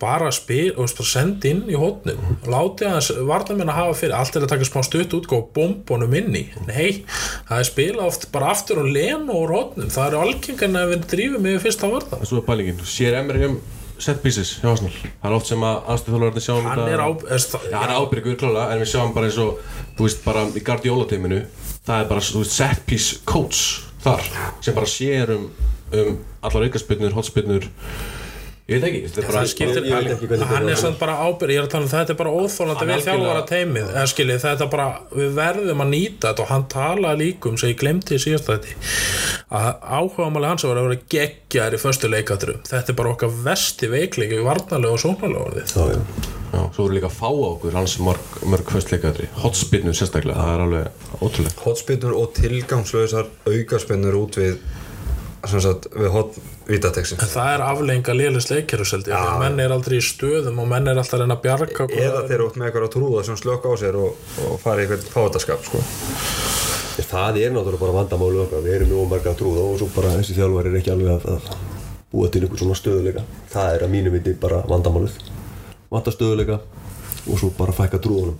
[0.00, 4.38] bara spil og sendi inn í hótnum og láti hans varnamenn að hafa fyrir allt
[4.38, 6.44] er að taka smá stutt út og bombunum inn í.
[6.68, 7.02] Nei,
[7.48, 11.04] það er spila oft bara aftur og lena úr hótnum, það eru algengan að við
[11.12, 13.60] drífum með fyrsta vartan en svo er pælingin, sér Emre um
[14.00, 17.42] set pieces hjá Arsenal, það er oft sem að aðstöðþjólarnir sjáum hann er á er,
[17.68, 19.58] Já, hann er ábyrgur klála, en við sjáum bara eins og
[19.98, 21.40] þú veist, bara í Guardiola-teiminu
[21.84, 24.24] það er bara, veist, set piece coach þar,
[24.64, 25.50] sem bara sér um,
[25.92, 26.16] um
[26.48, 27.68] allar aukarspyrnur, hotspyrnur
[28.70, 31.60] ég veit ekki, þetta er bara það skiptir hvernig hann er samt bara ábyrg ég
[31.60, 34.72] er að tala um þetta er bara óþólandi við þjálfara teimið eða skiljið þetta er
[34.74, 38.50] bara við verðum að nýta þetta og hann talaði líkum sem ég glemti í síðast
[38.50, 38.76] þetta
[39.60, 43.90] að áhugamáli hans var að vera geggjar í föstu leikaturum þetta er bara okkar vesti
[43.90, 48.70] veikleiki við varnalega og Já, svo voru líka að fá á okkur hans mörg, mörg
[48.74, 51.62] föstleikadri, hotspinnu sérstaklega, það er alveg ótrúlega.
[51.62, 54.56] Hotspinnur og tilgangslösar aukaspinnur út við
[56.70, 59.38] sem sagt, við hot vítateksin en það er aflenga lélis leikjaruseldi ja.
[59.40, 62.22] menn er aldrei í stöðum og menn er alltaf að reyna að bjarga okkur eða
[62.26, 64.16] þeir eru út með eitthvað að trúða sem slökk á sér og,
[64.46, 65.82] og fara í eitthvað fátaskap sko.
[67.10, 68.60] Það er náttúrulega bara vandamálu okkar.
[68.62, 71.22] Við erum mjög marga að trúða og svo bara þessi þjálfar er ekki alveg að,
[71.32, 71.42] að
[72.12, 75.16] búa til einhver svona stöðuleika það er að mínu viti bara vandamálið.
[75.90, 76.60] Vanda stöðuleika
[77.26, 78.36] og svo bara fækka trúðunum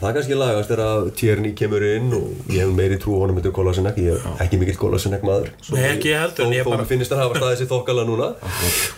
[0.00, 3.18] það er kannski lagast er að Tjerni kemur inn og ég hef meiri trú á
[3.24, 5.50] honum eftir Kólasinnek, ég er ekki mikill Kólasinnek maður.
[5.72, 8.28] Nei, ekki heldur, þó, en ég þó bara- finnst það hafa staðið sér þokkala núna.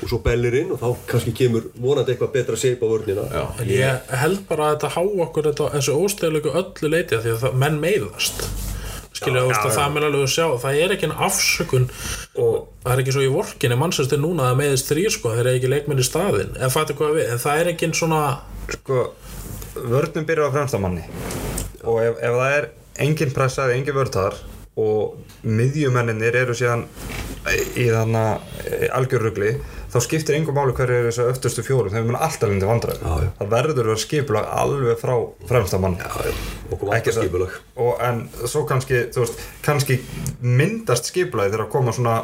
[0.03, 3.29] Og svo bellir inn og þá kannski kemur vonandi eitthvað betra shape á vörnina.
[3.33, 7.23] Já, En ég held bara að þetta há okkur þetta, þessu óstegleiku öllu leiti af
[7.25, 8.49] því að það, menn meiðast.
[9.19, 10.47] Skilja þú veist að það með alveg að sjá.
[10.63, 11.87] Það er ekki en afsökun
[12.39, 15.41] og það er ekki svo í vorkinni mannsastir núna að það meiðist þrýr sko, þeir
[15.47, 18.21] eru ekki leikmenn í staðin en en það er ekki svona
[18.71, 19.09] sko,
[19.87, 21.07] vörnum byrjar á fremstamanni
[21.85, 22.71] og ef, ef það er
[23.05, 24.39] engin pressaði, engin vörðar
[24.79, 26.85] og miðjumenninir eru síðan
[27.79, 29.53] í þannig algjörrugli
[29.89, 33.13] þá skiptir engum máli hverju er þessu öftustu fjórum þegar mun alltaf lindi vandræð Já,
[33.25, 33.31] já.
[33.39, 37.57] það verður að vera skipulag alveg frá alltaf skipulag.
[37.81, 39.95] Og en svo kannski veist, kannski
[40.45, 42.19] myndast skipulagi þegar að koma svona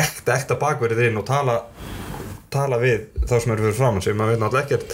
[0.00, 1.60] ekta, ekta bakverðið inn og tala
[2.50, 4.90] tala við þá sem eru fyrir framann sem maður veit náttúrulega ekkert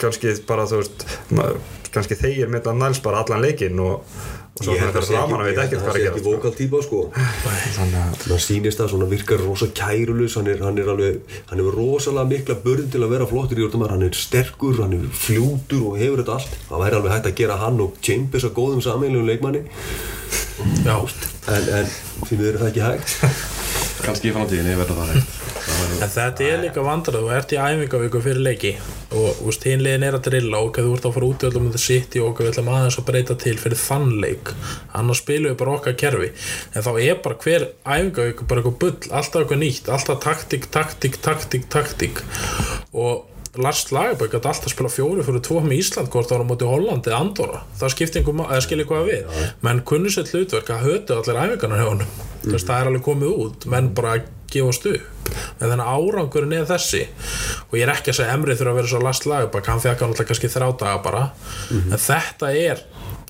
[0.00, 1.60] kannski bara þú veist maður,
[1.94, 4.02] kannski þeir mynda næls bara allan leikinn og,
[4.56, 6.00] og svo held að það sé framann að veit ég held ekkert að hvað það
[6.00, 6.34] er sé að ekki gera sko.
[6.34, 7.00] vokal típa sko.
[7.76, 11.62] Þannig að það sýnist það svona virkar rosa kærulus hann er, hann er alveg, hann
[11.62, 15.06] hefur rosalega mikla börn til að vera flottur í orðumar hann er sterkur, hann er
[15.24, 16.60] fljótur og hefur þetta allt.
[16.68, 19.64] Það væri alveg hægt að gera hann og Chambers að góðum sammeilum leikmanni.
[20.86, 21.90] Já, en, en
[22.26, 23.18] því við erum það ekki hægt.
[24.06, 25.35] Kannski í framtíðinni verður það hægt
[25.96, 28.72] en þetta er líka vandrað þú ert í æfingavíku fyrir leiki
[29.16, 31.82] og úst, hinlegin er að drilla og þú ert að fara út í öllum þetta
[31.82, 34.52] sitt og við ætlum aðeins að breyta til fyrir þann leik.
[34.98, 36.32] Annars spilum við bara okkar kerfi.
[36.74, 41.20] En þá er bara hver æfingavíku bara eitthvað bull, alltaf eitthvað nýtt alltaf taktík, taktík,
[41.24, 42.22] taktík, taktík.
[42.92, 46.50] Og Lars Lagerbæk gæti alltaf spila fjóri fyrir tvo með Ísland hvort það var á
[46.50, 47.60] móti Hollandi eða Andorra.
[47.80, 49.36] Það skipti einhver, ma- eða skilja hvað við.
[49.66, 52.10] Menn kunnu sér hlutverk að hötu allir æfingarnar hjá honum.
[52.44, 53.66] Þú veist, það er alveg komið út.
[53.72, 54.16] Menn bara
[54.52, 55.30] gefast upp.
[55.60, 57.02] En þannig árangurinn er þessi.
[57.70, 60.00] Og ég er ekki að segja Emri þurfa að vera svo Lars Lagerbæk hann fekk
[60.04, 61.24] hann alltaf kannski þrjá daga bara.
[61.72, 62.84] En þetta er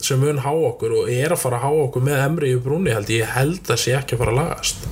[0.04, 2.92] sem mun há okkur og er að fara að há okkur með Emri í brúni
[2.92, 4.84] held ég, ég held að sé ekki að fara að lagast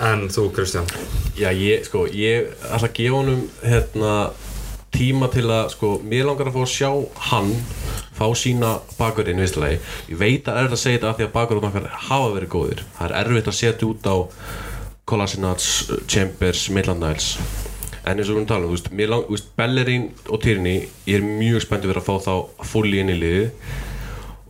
[0.00, 0.88] en þú Kristján
[1.38, 4.14] Já, ég, sko, ég ætla að gefa honum hérna,
[4.92, 6.90] tíma til að, sko, mér langar að fá að sjá
[7.30, 7.52] hann
[8.12, 9.80] fá sína bakurinn viðstilegi.
[10.12, 12.82] Ég veit að er að segja þetta af því að bakurinn okkar hafa verið góðir.
[12.98, 14.16] Það er erfitt að setja út á
[15.08, 15.64] Kolasinac,
[16.06, 17.30] Chambers, Midland Niles.
[18.02, 20.42] En eins og við erum talað, um, þú veist, mér lang, þú veist, Bellerín og
[20.42, 23.72] Tierney, ég er mjög spenntið fyrir að fá þá fulli inn í liðið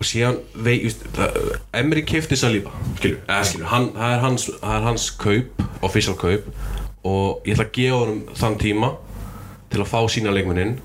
[0.03, 1.37] og síðan vei, just, það,
[1.79, 6.17] Emery kefti Saliba skilju, eða skilju, hann, það, er hans, það er hans kaup, official
[6.19, 6.49] kaup.
[7.07, 8.91] Og ég ætla að gefa honum þann tíma
[9.73, 10.77] til að fá sína leikmennin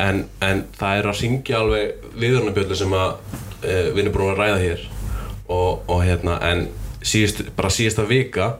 [0.00, 3.10] en, en það er að syngja alveg viðurnabjöldu sem að
[3.64, 4.86] e, við erum búin að ræða hér.
[5.48, 6.66] Og, og hérna, en
[7.00, 8.50] síðust, bara síðasta vika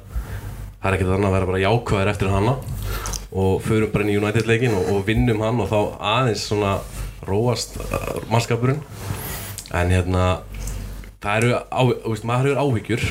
[0.78, 2.56] það er ekkert annað að vera bara jákvæðir eftir hana.
[3.28, 5.80] Og förum bara inn í United leikin og, og vinnum hann og þá
[6.16, 6.78] aðeins svona
[7.28, 8.80] róast uh, mannskapurinn
[9.76, 10.24] en hérna
[11.18, 13.06] það eru, á, þú veist, maður eru áhyggjur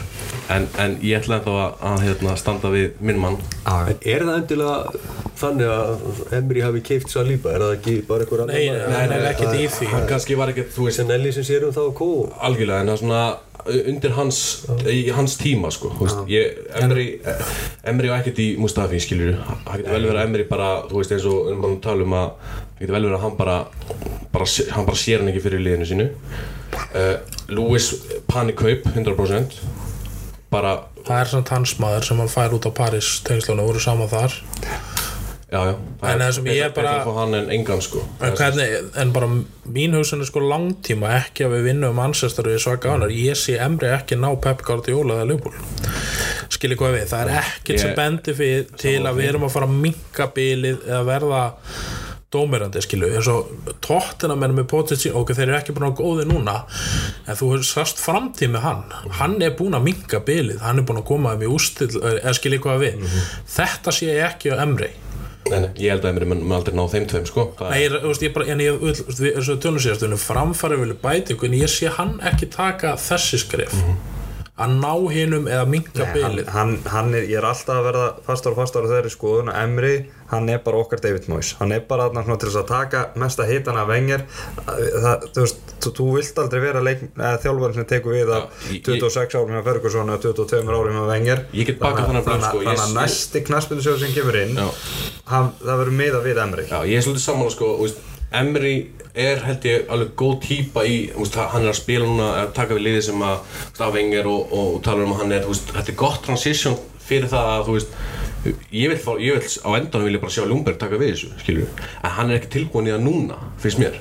[0.56, 3.40] en, en ég ætla ennþá að, að hérna, standa við minn mann.
[3.68, 5.02] En er það endilega
[5.38, 7.52] þannig að Emri hafi keift Saliba?
[7.54, 9.90] Er það ekki bara einhver annar Nei, nei, nei, nei, ekkert í því.
[9.92, 12.10] Hann kannski var ekki, þú veist, Senelli sem sér um það og kó.
[12.48, 13.26] Algjörlega en það er svona
[13.68, 14.40] undir hans,
[14.88, 17.08] í hans tíma sko, þú veist, ég, Emri
[17.88, 21.14] Emri og ekkert í Mustafi, skilur það getur vel verið að Emri bara, þú veist,
[21.16, 23.38] eins og við erum bara að tala um að, það getur vel verið að hann
[23.40, 23.58] bara,
[24.34, 26.08] bara hann bara sér hann ekki fyrir liðinu sínu.
[26.94, 27.16] Uh,
[27.50, 27.90] Lewis
[28.30, 29.58] panikaup 100%
[30.52, 30.76] bara,
[31.08, 34.38] það er svona tannsmaður sem hann fær út á Paris tengslunum voru saman þar.
[35.48, 35.76] Já, já.
[36.04, 38.02] En það sem ég bara- en engan sko.
[38.22, 39.28] En, hvernig, en bara
[39.72, 43.58] mín hugsun er sko langtíma ekki að við vinnum Manchester við svaka annar ég sé
[43.58, 45.54] Emri ekki ná Pep Guardiola eða Liverpool.
[46.50, 49.66] Skiljið hvað við, það er ekkert sem bendir fyrir til að við erum að fara
[49.68, 51.42] að minka bilið eða verða
[52.34, 53.54] dómirandi skilu, eins og
[53.86, 56.58] tóttina menn með Pochettino, ok, þeir eru ekki búin að góði núna,
[57.24, 58.82] en þú hefur sast framtíð með hann,
[59.22, 62.34] hann er búin að minka bilið, hann er búin að koma þeim í ústill eða
[62.36, 63.06] skiljið hvað við,
[63.58, 64.92] þetta sé ég ekki á Emri
[65.48, 67.44] Nei, nei, ég held að Emri mun aldrei ná þeim tveim sko.
[67.56, 69.80] Það Nei, ég, þú veist, ég bara, en ég, þú veist, við- eins og tölum
[69.80, 73.78] síðastunum, framfæri vilja bæti en ég sé hann ekki taka þessi skref.
[74.58, 76.48] Að ná hinum eða minka hann, bilið.
[76.52, 79.64] hann, hann er, ég er alltaf að verða fastar og fastar á þeirri skoðun að
[79.64, 79.94] Emri,
[80.32, 81.54] hann er bara okkar David Moyes.
[81.60, 84.26] Hann er bara svona til þess að taka mesta hitan af vengar
[84.68, 86.82] það, þú veist, þú, vilt aldrei vera
[87.46, 91.00] þjálfari sem tekur við af Já, ég- 26 árum hjá Ferguson og 22 árum
[92.50, 94.60] sko, ég- þannig að næsti knaspindusjóð sem kemur inn
[95.32, 97.72] hann, það verður miða við Emri Já, ég er svolítið sammála sko,
[98.38, 98.76] Emri
[99.16, 102.76] er held ég alveg góð típa í veist, hann er að spila núna að taka
[102.76, 103.40] við liði sem að
[103.80, 106.76] af Wenger og, og, og talar um að hann er veist, þetta er gott transition
[107.08, 107.96] fyrir það að þú veist
[108.46, 111.32] ég vil, fá, ég vil á endanum vil ég bara sjá Ljungberg taka við þessu
[111.42, 111.72] skilju,
[112.04, 113.98] en hann er ekki tilbúin í það núna finnst mér.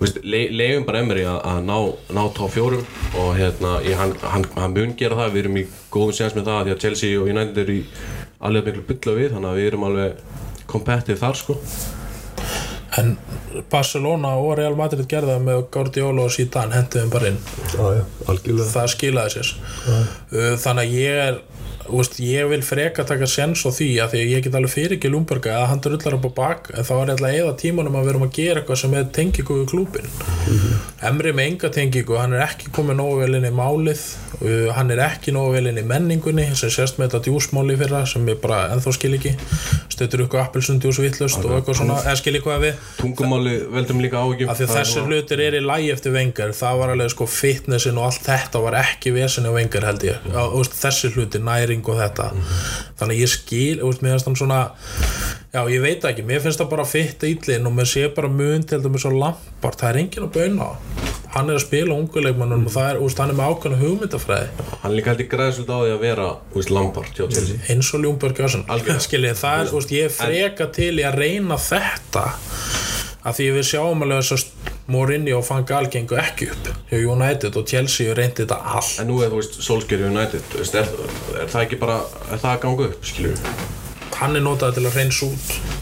[0.00, 1.76] Þú veist, le, leiðum bara Emri að, að ná,
[2.16, 2.84] ná top fjórum
[3.20, 6.48] og hérna, ég, hann, hann, hann mun gera það, við erum í góðum séns með
[6.48, 7.82] það því að Chelsea og United eru í
[8.40, 10.22] alveg miklu bylla við, þannig að við erum alveg
[10.70, 11.58] kompetið þar sko.
[12.98, 13.12] En
[13.70, 17.38] Barcelona og Real Madrid gerða það með Guardiola og Zidane hendiðum bara inn.
[17.74, 18.68] Já, já, algjörlega.
[18.72, 19.52] Það skilaði sér.
[19.84, 21.40] Uh, þannig að ég er
[21.88, 24.96] veist, ég vil freka taka sens á því að því að ég get alveg fyrir
[24.98, 28.06] ekki Lúmberga að hann drullar upp á bak en þá er alltaf eða tímanum að
[28.06, 30.10] við erum að gera eitthvað sem er tengingu við klúbin
[31.10, 34.04] Emri með enga tengingu, hann er ekki komið nógu vel inn í málið
[34.40, 37.80] uh, hann er ekki nógu vel inn í menningunni sem sést með þetta djúsmáli í
[37.80, 39.34] fyrra sem ég bara ennþá skil ekki.
[39.92, 42.84] Stöður ykkur appelsund djús vittlust og eitthvað svona, eða skil ekki hvað við?
[43.00, 47.28] Tungumáli veldum líka að þessir hlutir er í lægi eftir vengar það var alveg sko
[47.30, 50.28] fitnessin og allt þetta var ekki vesin á vengar held ég.
[50.30, 50.72] Mm.
[50.80, 52.30] þessir hlutir, næring og þetta.
[52.98, 54.60] Þannig að ég skil, veist, mér finnst hann svona
[55.54, 58.66] já, ég veit ekki, mér finnst það bara fitt ítlinn og mér sé bara mun
[58.66, 60.72] til með svo lampart, það er enginn að bauna á.
[61.30, 61.50] hann.
[61.50, 64.68] Er að spila unguleikmannum og það er, veist, hann er með ákveðna hugmyndafræði.
[64.82, 67.20] Hann líka held í græðsvöld á því að vera veist, Lampard
[67.70, 69.04] eins og Ljúmberg Algjörlega.
[69.06, 72.26] skiljið, það er, ég freka til í að reyna þetta
[73.24, 76.96] af því við sjáum alveg þess að Mourinho og Van Gaal gengu ekki upp hjá
[76.98, 78.96] United og Chelsea reyndi þetta allt.
[79.02, 80.88] En nú er þú veist Solskjaer í United er,
[81.44, 82.00] er það ekki bara,
[82.30, 83.36] er það að ganga upp skilju
[84.20, 85.78] hann er notað til að reyns út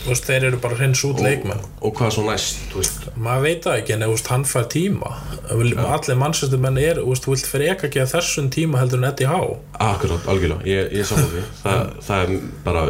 [0.00, 1.60] þú veist, þeir eru bara að reyns út leikmenn.
[1.80, 3.06] og hvað svo næst, þú veist?
[3.20, 5.10] Maður veit það ekki en þú veist, hann fær tíma.
[5.50, 9.08] Allir mannsæstu menn er þú veist, þú vilt freka ekki að þessum tíma heldur en
[9.10, 9.58] Eddie Howe.
[9.80, 11.44] Akkurát, algjörlega, ég, ég saman því.
[11.64, 11.74] Þa,
[12.06, 12.84] það er bara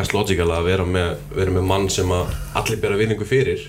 [0.00, 3.66] mest logíkala að vera með, vera með mann sem að allir bera vinningu fyrir.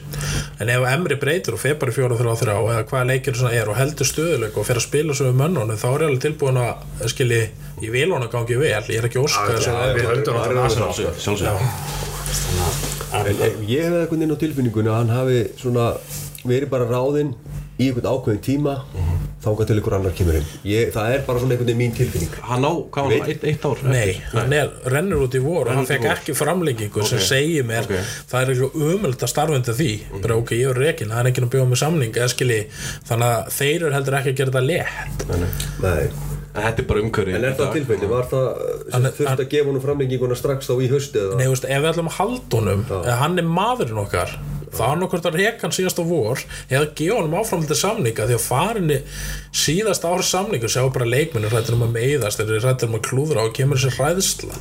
[0.61, 3.55] En ef Emri breytir og fer bara í fjóra þrjá þrjá eða hvaða leikir svona
[3.57, 6.23] er og heldur stöðuleik og fer að spila svo við mönnunum þá er ég alveg
[6.27, 7.41] tilbúin að skilji,
[7.81, 8.85] ég vil hún að gangi vel.
[8.91, 11.19] Ég er ekki óska þess að við höldum það er náttúrulega alveg Arsenal.
[11.25, 12.10] sjálfsög
[13.11, 15.89] En, en ég hef eitthvað inn á tilfinningunni að hann hafi svona
[16.47, 17.33] verið bara ráðinn
[17.81, 18.75] í einhvern ákveðin tíma
[19.41, 22.33] þangað til einhver annar kemur inn ég, það er bara svona einhvern veginn mín tilfinning
[22.45, 23.81] Hann á, hvað var hann, eitt, eitt ár?
[23.89, 24.35] Nei, eftir?
[24.37, 27.25] hann er, rennur út í vor og hann fekk ekki framlengingu sem Ok.
[27.25, 27.95] segir mér Ok.
[28.31, 29.89] það er eitthvað umöld að starfenda því
[30.21, 32.61] bara ok, ég er rekin, það er ekki að bjóða með samning eða skilji,
[33.09, 35.41] þannig að þeir eru heldur ekki að gera þetta létt Nei,
[35.81, 36.05] nei.
[36.51, 38.47] En þetta er bara umhverfið en er það tilfelli, var það
[38.91, 41.37] Hann- þurft hann- að gefa honum framlenginguna strax þá í hausti eða?
[41.39, 44.33] Nei, veist, ef við ætlum að halda honum ef hann er maðurinn okkar
[44.71, 48.27] þá er nokkurt að reka hann síðast á vor eða gefa honum áfram til samninga
[48.27, 48.99] því að farinni
[49.63, 53.47] síðast ára samningu sjá bara leikminni hrættir um að meiðast eru hrættir um að klúðra
[53.47, 54.51] og kemur þessi hræðsla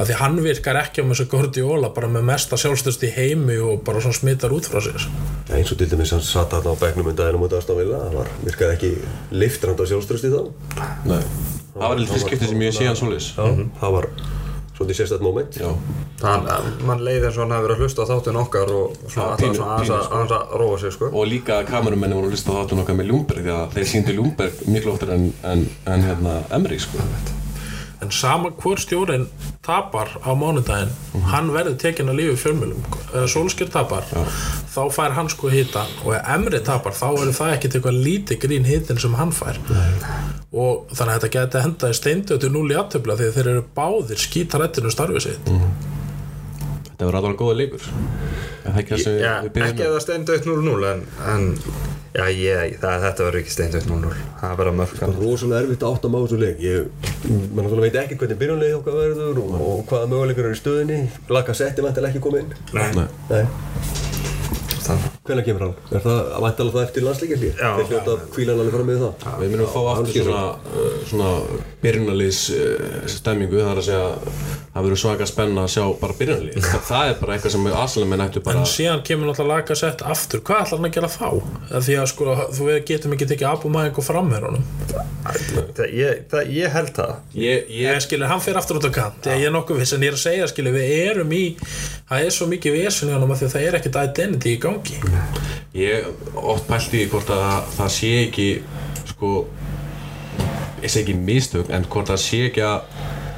[0.00, 3.58] að því hann virkar ekki á með þessu Guardiola bara með mesta sjálfstöðst í heimi
[3.60, 5.04] og bara svona smittar út frá sér.
[5.50, 7.76] Ja, eins og til dæmis hann satt þarna á bekknum undan ennum út af Aston
[7.82, 8.92] Villa það var, virkaði ekki
[9.44, 10.40] liftrand á sjálfströsti þá.
[11.10, 11.22] Nei.
[11.74, 13.28] Það var eitthvað skiptið sem ég sé hann svoleiðis.
[13.36, 13.44] Já,
[13.80, 14.08] það var
[14.80, 15.58] svolítið sérstætt moment.
[15.60, 15.70] Já,
[16.20, 16.46] Hann,
[16.88, 19.54] mann leiði eins og hann hefði verið að hlusta á þáttun okkar og svona alltaf
[19.56, 21.08] svona aðeins að- að róa sig sko.
[21.12, 24.16] Og líka kamerumenni voru að hlusta á þáttun okkar með Ljúmberg því að þeir síndu
[24.18, 26.98] Ljúmberg miklu oftar en, en, en hérna Emri sko
[28.00, 29.26] en sama hvor stjórin
[29.64, 30.92] tapar á mánudaginn
[31.30, 32.82] hann verður tekinn að lífi fjölmjölum
[33.12, 34.08] eða Solskjær tapar
[34.72, 38.42] þá fær hann sko hitta og ef Emri tapar þá er það ekkert eitthvað lítið
[38.46, 39.60] grín hitin sem hann fær.
[40.50, 43.64] Og þannig að þetta geti hendað í steindötu 0 í aftöfla því að þeir eru
[43.76, 45.52] báðir skítarættinu starfið sitt.
[46.90, 47.58] Þetta var alveg góða
[48.64, 48.96] það ekki
[49.54, 51.46] byrjum ekki að það steindaukt 0-0 en, en
[52.14, 55.86] já, ég, það, þetta verður ekki steindaukt 0-0 það verður mörg Það var rosalega erfitt
[55.86, 56.60] að átta máðu svo leik.
[56.64, 60.60] Ég, mann náttúrulega veit ekki hvernig byrjunlega okkar verður og, og hvaða möguleikar eru í
[60.60, 61.00] stöðinni
[61.30, 62.54] Laka setti vantilega ekki komið inn.
[62.76, 62.88] Nei,
[63.30, 63.44] Nei.
[64.90, 64.96] Nei,
[65.26, 65.74] hvernig kemur hann?
[65.94, 67.60] Er það vantilega það eftir landsleikjarlíð?
[67.60, 67.68] Já.
[67.76, 69.26] Þeir hljóta að kvíla hann alveg fram með það.
[69.42, 70.44] Við myndum fá aftur svona,
[71.10, 71.28] svona
[71.84, 76.58] byrjunarliðs uh, stemmingu það er að segja það verður svaka spenna að sjá bara byrjunarlið.
[76.70, 80.04] Þa, það er bara eitthvað sem aðsælum ættu bara en síðan kemur náttúrulega laga sett
[80.06, 80.42] aftur.
[80.46, 81.28] Hvað ætlar hann að gera þá?
[81.70, 84.64] Eða því að sko þú getum ekki tekið abumæðing og framherunum
[85.76, 87.14] það, ég, það, ég held það.
[87.34, 89.30] Ég, ég ég, skilur, hann fer aftur út á kant.
[89.30, 91.42] Ég er nokkuð viss en ég er að segja skilur við erum í
[92.08, 94.60] það er svo mikið vesen í honum af því að það er ekkert identity í
[94.62, 95.00] gangi.
[95.76, 98.48] Ég oft pælti hvort að það, það sé ekki
[99.12, 99.34] sko
[100.80, 101.16] ég segi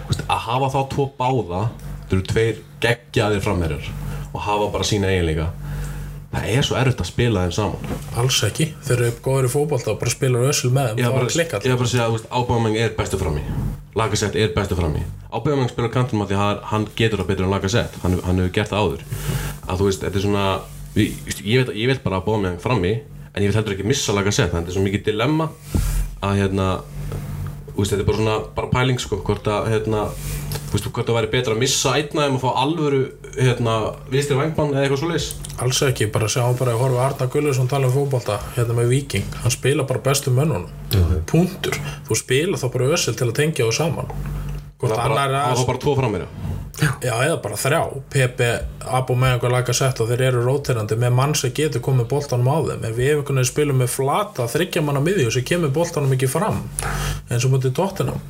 [0.03, 1.62] það að veist, að hafa þá tvo báða
[2.09, 3.90] það eru tveir geggjaðir framherjar
[4.32, 5.50] og hafa bara sína eiginleika
[6.32, 7.96] það er svo erfitt að spila þeim saman.
[8.16, 11.16] Alls ekki, þeir eru góður í fótbolta og bara spilar össul með þeim Ég þá
[11.18, 11.66] var klikkað.
[11.66, 13.42] ég var bara að segja að Ábæðameng er bestu frammi
[14.00, 17.53] Lagasett er bestu frammi Ábæðameng spilar kantum að því að hann getur það betur en
[17.53, 19.05] Lagasett hann, hann hefur gert það áður.
[19.68, 20.46] Að þú veist, þetta er svona
[20.96, 22.94] við, ég, veit, ég vil bara bóða með hann frammi
[23.32, 25.50] en ég vil heldur ekki missa laga set þetta er svo mikið dilemma
[26.24, 26.66] að hérna
[27.77, 30.05] veist, þetta er bara svona bara pæling sko, hvort að hérna,
[30.73, 33.03] veist, hvort það væri betra að missa einna um að fá alvöru
[33.39, 33.77] hérna,
[34.12, 35.29] vinstri vangmann eða eitthvað svo leis
[35.62, 39.37] Alls ekki, bara sjáum bara að horfa Arna Gulluðsson tala um fótbolta hérna með Viking
[39.43, 40.70] hann spila bara bestu mönnunum.
[41.29, 41.77] Punktur,
[42.09, 44.11] þú spila þá bara össil til að tengja þú saman.
[44.81, 46.31] Hvort það annar var er bara tvo frammeira
[46.81, 47.81] já, eða bara þrjá,
[48.12, 48.49] Pepe
[48.83, 52.49] Abo með einhver laga sett og þeir eru róterandi með mann sem getur komið boltanum
[52.49, 52.87] á þeim.
[52.89, 56.62] Ef við einhvern veginn spilum með flata þryggja manna miðju sem kemur boltanum ekki fram
[57.29, 58.20] eins og mútið tóttinam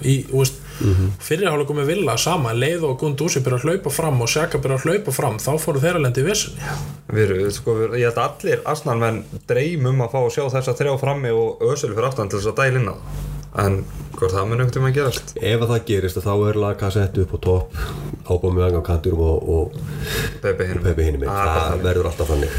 [0.82, 1.10] mm -hmm.
[1.18, 4.84] fyrirháleikum með Villa sama, leið og Gundúsi byrja að hlaupa fram og Sjaka byrja að
[4.84, 6.52] hlaupa fram, þá fóru þeir að lendi í vissin
[7.12, 10.98] Við erum, sko, ég held að allir Arsenalmenn dreymum að fá að sjá þessa þrjá
[11.00, 12.96] frammi og ösulu fyrir aftan til þess að dæla inn á.
[12.96, 13.41] það.
[13.60, 13.82] En
[14.16, 15.32] hvort það mun tíma að gerast?
[15.36, 17.80] Ef að það gerist að þá er laga sett upp á topp
[18.22, 19.76] ábámið á kanturum og, og
[20.42, 21.26] Pepe hinum.
[21.26, 22.54] Ah, það verður alltaf þannig.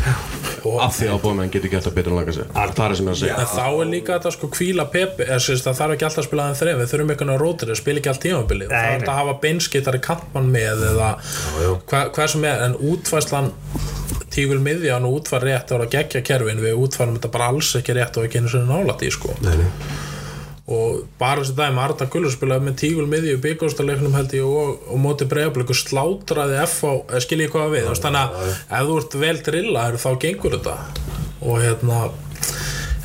[0.83, 2.97] Af því að bóða með hann getur gert það betur en laga set það er
[2.99, 3.39] sem ég er að segja.
[3.39, 6.29] En þá er líka þetta sko kvíla Pepe eða sérst það þarf ekki alltaf að
[6.29, 8.71] spila þeim þreim við þurfum einhvern veginn rótir, spila ekki allt tímabilið.
[8.71, 11.11] Nei, það er þetta að hafa beinskitari kantmann með eða
[11.89, 13.51] hvað, hvað sem er en útfæslan
[14.33, 17.95] tígul miðjan og útfær rétt og að gegja kerfin við útfærum þetta bara alls ekki
[17.97, 19.35] rétt og ekki einu sinni nálætt í sko.
[19.45, 19.69] Nei, nei.
[20.73, 24.83] Og bara þessi dæmi Arda Gullur spilaði með tígul miðju í byggjóðstaleiknum held ég og,
[24.89, 27.89] og móti bregðablíku slátraði F á, eða skil ég hvað við.
[28.03, 30.77] Þannig að ef þú ert vel drillaður þá gengur þetta.
[31.43, 32.03] Og hérna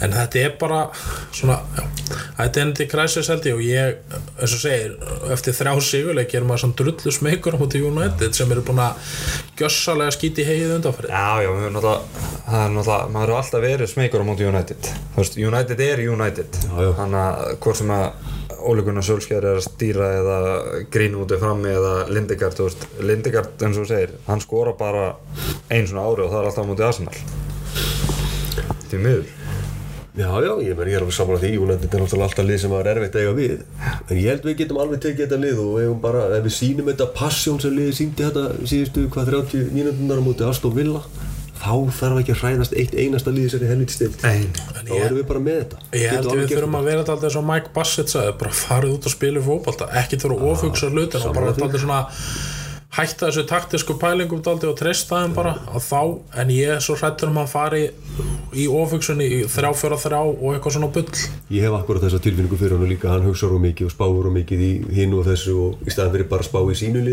[0.04, 0.80] en þetta er bara
[1.34, 1.84] svona, já,
[2.38, 3.98] þetta er endi kræsis held ég og ég,
[4.38, 4.96] eins og segir
[5.34, 9.12] eftir þrjá sigurleiki er maður svona drullu smekur á móti United sem eru búin að
[9.58, 13.64] gjössalega skíti heið undanfærið Já, já, við erum náttúrulega, það er náttúrulega, maður hefur alltaf
[13.64, 14.90] verið smeykur á móti United.
[15.14, 16.58] Þú veist, United er United.
[16.98, 18.06] Þannig að hvort sem að
[18.68, 20.38] Óli Gunnar Sölskjær er að stýra eða
[20.92, 22.58] Greenwood er frammi eða Lindegard,
[23.06, 25.12] Lindegard eins og þú segir, hann skora bara
[25.70, 27.16] einu svona ári og það er alltaf á móti Arsenal.
[28.88, 29.37] Því miður.
[30.18, 31.50] Já, já, ég, meni, ég er alveg saman á því.
[31.62, 33.60] United er náttúrulega alltaf lið sem var erfitt að eiga við.
[34.08, 36.90] En ég held við getum alveg tekið þetta lið og eigum bara, ef við sýnum
[36.90, 41.04] þetta passjón sem liðið sýndi þetta síðustu hvað 30 mínútunar á móti Aston Villa
[41.58, 45.24] þá þarf ekki að hræðast eitt einasta lið sem er helviti stilt þá erum við
[45.30, 45.80] bara með þetta.
[45.98, 48.94] Ég held að við þurfum að vera alltaf eins og Mike Bassett sagði, bara farið
[48.94, 52.00] út og spila fótbolta, ekki þurfa að ofugsa hlutin og bara alltaf svona
[52.96, 55.54] hætta þessu taktisku pælingum og treysta þeim bara.
[55.72, 56.00] Að þá,
[56.40, 57.82] en ég er svo hrættur um að fari
[58.56, 61.26] í ofugsunni í þrjá, fjóra, þrjá og eitthvað svona bull.
[61.52, 64.38] Ég hef akkurat þessa tilfinningu fyrir hann líka, hann hugsaður um mikið og spáur um
[64.40, 67.04] mikið í hinn og þessu og í staðan fyrir bara að spá í sínu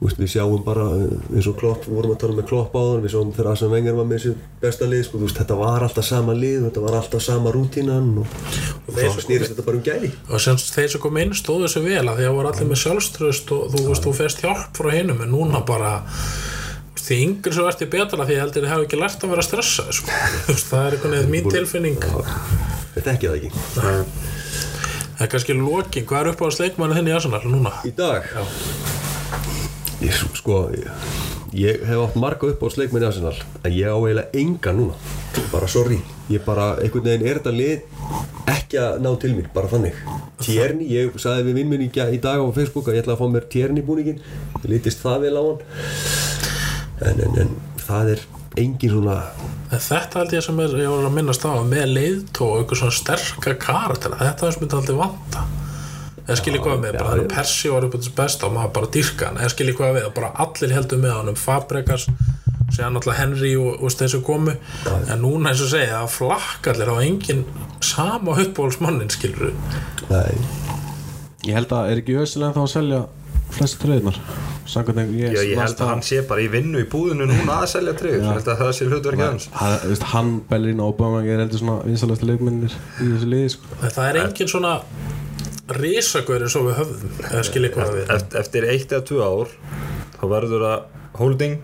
[0.00, 2.80] veist, við sjáum bara eh, eins og Klopp, við vorum að tala með Klopp á
[2.84, 4.32] þann, við sjáum þegar Arsene Wenger var með þessu
[4.62, 8.36] besta lið, sko, veist, þetta var alltaf sama lið, þetta var alltaf sama rútínan og,
[8.86, 10.12] og þeir þá snýrist þetta bara um gæði.
[10.28, 12.82] og sem þeir sem kom inn stóðu þessu vel að því að voru allir með
[12.84, 15.94] sjálfströst og þú veist, þú fest hjálp frá hinum en núna bara
[17.06, 19.44] því yngri svo ert ég betra því ég heldur þið hafi ekki lært að vera
[19.46, 20.14] stressað sko.
[20.70, 22.00] Það er einhvern veginn mín tilfinning
[22.96, 23.50] Þetta ekki það ekki.
[23.76, 27.72] það er kannski lokin, hvað er upp á sleikmanni þinn í Arsenal núna?
[27.86, 28.26] Í dag?
[30.04, 30.88] Ég, sko, ég,
[31.56, 34.96] ég hef átt marga upp á sleikminni Arsenal, en ég á eiginlega enga núna.
[35.52, 36.02] Bara sorry.
[36.28, 39.98] Ég bara, einhvern veginn er þetta lið ekki að ná til mér, bara þannig.
[40.42, 43.32] Tjerni, ég sagði við vinn minn í, dag á Facebook að ég ætla að fá
[43.32, 44.20] mér Tjerni búningin.
[44.62, 45.60] Ég litist það vel á hann.
[47.06, 47.54] En, en, en
[47.86, 48.26] það er
[48.56, 49.20] engin svona,
[49.66, 52.82] En Þetta held ég sem er, ég var að minnast á með leiðtó og eitthvað
[52.84, 55.42] svona sterka karakter þetta er sem myndi aldrei vanta
[56.26, 58.72] eða skilji hvað við, bara þannig að Persi var upp á þess besta og maður
[58.78, 62.08] bara dyrka hann, eða skilji hvað við bara allir heldur með honum, Fabregas
[62.74, 64.56] séðan náttúrulega Henry og, og þessu komu.
[65.06, 67.44] En núna eins og segja að flakka allir á engin
[67.84, 69.54] sama uppbólsmannin skilur
[70.10, 70.34] nei,
[71.46, 73.00] Ég held að er ekki ösilega þá að selja
[73.54, 74.18] flest tröðnar
[74.66, 77.94] ég Já, ég held að hann sé bara í vinnu í búðinu núna að selja
[77.94, 78.24] treyður.
[78.24, 79.46] Ég held að það sé hlutverki hans.
[79.54, 83.70] Hann, hann Bellerín og Aubameyang er heldur svona vinsalegsta leikmennir í þessu liði sko.
[83.78, 84.72] en það er engin svona
[85.74, 89.54] risagöður eins og við höfðum eða skilji hvað við Eftir, eftir eitt eða tvö ár
[90.16, 90.82] þá verður það
[91.16, 91.56] Holding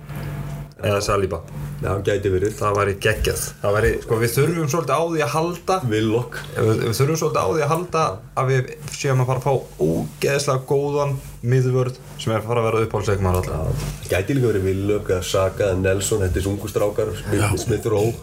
[0.82, 1.38] eða Saliba.
[1.82, 2.54] já, gæti verið.
[2.58, 3.42] Það væri geggjað.
[3.62, 6.38] Það væri, sko, við þurfum svolítið á því að halda Willock.
[6.56, 8.02] við, við þurfum svolítið á því að halda
[8.42, 9.54] að við séum að fara að fá
[9.86, 11.14] ógeðslega góðan
[11.52, 13.86] miðvörð sem er að fara að vera uppáhaldsleikmar alltaf.
[14.10, 17.14] Gæti líka verið Willock eða Saka eða Nelson, þetta er sungustrákar,
[17.62, 18.14] Smith, Rowe.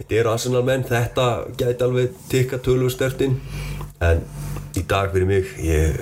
[0.00, 1.28] Þetta eru Arsenal menn, þetta
[1.60, 3.36] gæti alveg tikka tölvu stertinn.
[4.04, 4.24] En
[4.74, 6.00] í dag fyrir mig, ég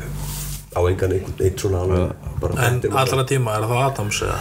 [0.73, 4.39] á engan einhvern eitt svona alveg bara en allra tíma er það Adams eða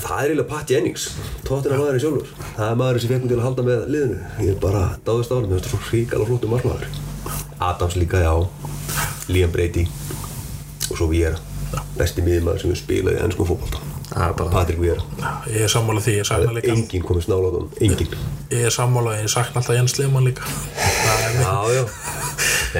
[0.00, 1.02] Það er eiginlega Pat Jennings,
[1.46, 2.30] tóttina maðurinn sjálfur.
[2.56, 4.16] Það er maðurinn sem fekk mig til að halda með liðinu.
[4.42, 6.88] Ég er bara dáðist á hann, þetta er svo hríkala flottum margmaður.
[7.68, 8.34] Adams líka, já.
[9.30, 9.86] Liam Brady
[10.88, 11.38] og svo Viera.
[11.94, 13.89] Besti miðmaður sem við spilaði í ennskum fótbolta.
[14.10, 16.72] Það er Patrik Víra ég er sammála því, ég sakna líka.
[16.74, 18.16] enginn komið snála á hann, enginn.
[18.50, 20.46] Ég er sammála, ég sakna alltaf Jens Lehmann líka.
[20.76, 21.84] Það er já, já.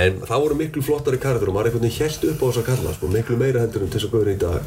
[0.01, 2.69] En það voru miklu flottari karakter og maður einhvern veginn held upp á þess að
[2.71, 4.61] kalla sko, miklu meira heldur en til þess að góður í dag.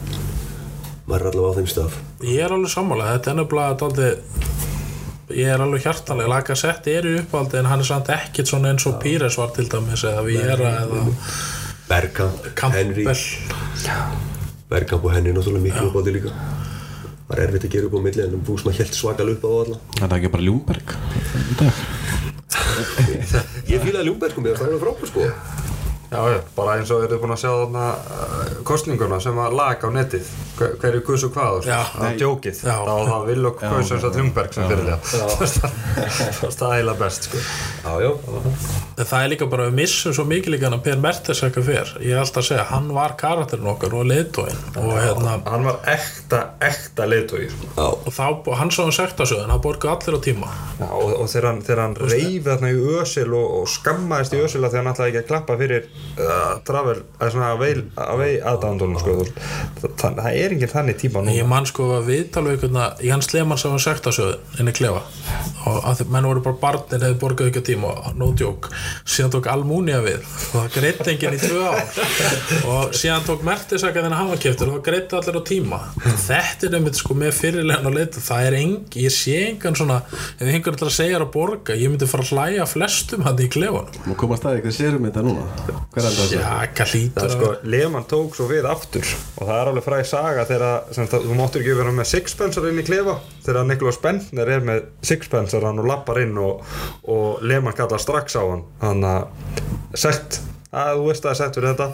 [1.08, 2.02] Maður er allavega á þeim stað.
[2.24, 4.10] Ég er alveg sammála, þetta er nefnilega daldi
[5.34, 8.74] ég er alveg hjartanlega laga sett er í uppáldi en hann er samt ekkit svona
[8.74, 11.06] eins og Píres var til dæmis eða Viera eða
[11.88, 12.46] Bergkamp,
[12.76, 14.33] Henry Campbell
[14.74, 16.32] Bergkamp og Henry náttúrulega miklu upp á því líka.
[17.28, 19.52] Það er erfitt að gera upp á milli en þú að held svakal upp á
[19.64, 19.78] alla.
[20.00, 20.88] Það er ekki bara Ljúmberg
[23.74, 25.28] ég fílaði Ljúmberg sko, mér það var frábær sko
[26.14, 29.82] Já, já, bara eins og eru búin að sjá þarna uh, kostninguna sem var lag
[29.82, 30.30] á netið.
[30.54, 31.80] Hver, hverju kusu hvað Já.
[31.90, 36.54] það var djókið, þá var það Will og kusu þess að Ljungberg sem fyrir það
[36.54, 37.42] það er eiginlega best sko.
[37.84, 38.12] já, já,
[39.02, 42.14] það er líka bara við missum svo mikið líka hann að Per Mertesacker fyrr ég
[42.14, 46.44] er alltaf að segja, hann var karakterin okkar og leiðtóin og hérna hann var ekta,
[46.70, 47.90] ekta leiðtói sko.
[47.90, 48.26] og þá,
[48.62, 50.54] hann sá um sektasöðun, hann borgaði allir á tíma.
[50.78, 54.70] Já, og, og þegar hann, hann reyfi þarna í ösil og, og skammaðist í ösila
[54.70, 58.32] þegar hann ætlaði ekki að klappa fyrir uh, travel, eða svona að veil að vei
[58.52, 59.18] aðdándunum sko.
[59.82, 62.82] það, það, það er enginn þannig tíma ég nú man sko að viðtal við einhvern
[62.84, 65.04] að Jans Lehmann sá um sektasöðun inn í klefa
[65.64, 68.72] og að menn voru bara barnir hefði borgað á tíma og no joke.
[69.08, 71.80] Síðan tók Almunia við og það greitt enginn í tvö ár.
[72.68, 75.80] Og síðan tók Mertesacker þennan hafa keftur og það greitt allir á tíma.
[76.26, 79.98] Þetta er einmitt sko með fyrirlegin og leita það er engi, ég sé engan svona
[80.12, 83.50] ef einhver ætlar að segja að borga ég myndi fara að hlæja flestum hann í
[83.54, 83.92] klefanum
[85.94, 90.46] Já, er að sko, Lehmann tók svo við aftur og það er alveg fræg saga
[90.50, 93.20] þegar þú máttur ekki vera með sixpensar inn í klefa.
[93.46, 96.64] Þegar Niklas Bentner er með sixpensar hann og lappar inn og,
[97.14, 98.66] og Lehmann kallar strax á hann.
[98.82, 99.30] Hann að
[99.94, 100.40] sett
[100.74, 101.90] að þú veist að það er sett fyrir þetta.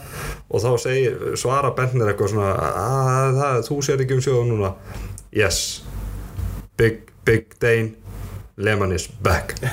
[0.48, 4.76] Og þá segir, svara Bentner eitthvað svona að það, þú sér ekki um sjóðum núna.
[5.36, 5.64] Yes.
[6.80, 7.98] Big, big Dane
[8.56, 9.60] Lehmann is back.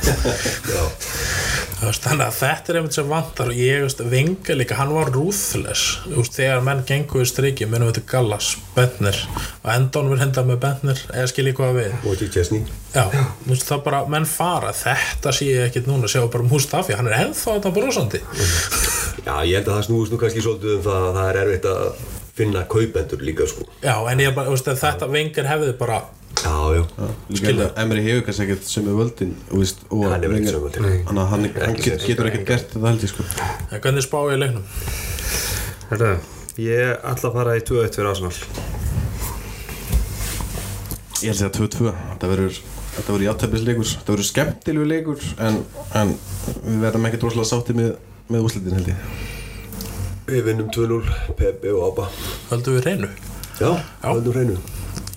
[0.66, 5.10] Veist, þannig að þetta er einmitt sem vantar og ég veist, Venga líka, hann var
[5.12, 5.98] ruthless.
[6.08, 9.18] Veist, þegar menn gengur við striki munum við til Gallas, Bentner
[9.60, 12.26] og endan við henda með Bentner eða skilji hvað við.
[12.32, 12.64] Chesney
[12.94, 16.96] já, þú veist, það bara, menn fara þetta sé ég ekkit núna, sjá bara Mustafi
[16.96, 18.22] hann er ennþá þetta brosandi.
[19.26, 21.70] Já, ég held að það snúist nú kannski svolítið um það að það er erfitt
[21.72, 22.04] að
[22.36, 23.68] finna kaupendur líka sko.
[23.84, 26.00] Já, en ég bara, veist, þetta Vengar hefði bara
[26.47, 30.86] já, já, Líka Emri hefur kannski ekkert sem er völdin Hann hefur ekkert sömu völdin.
[31.09, 31.47] Þannig að hann,
[32.07, 33.26] getur ekkert gert þetta held ég sko.
[33.70, 34.64] En hvernig spá ég leiknum?
[35.90, 36.12] Herðu,
[36.62, 38.32] ég ætla að fara í 2-1 fyrir Arsenal.
[41.24, 42.59] Ég held að segja 2-2 Þetta verður
[42.97, 45.62] Þetta verður játtöfnisleikur Þetta verður skemmtilegu leikur en,
[45.97, 46.12] en
[46.64, 47.94] við verðum ekki droslega sátti með,
[48.32, 49.07] með úslitin held ég.
[50.26, 51.03] Við vinnum 2-0
[51.38, 52.11] Pepe og Abba.
[52.51, 53.12] Höldum við reynu
[53.61, 54.57] já, höldum hreinu.
[54.57, 54.75] ég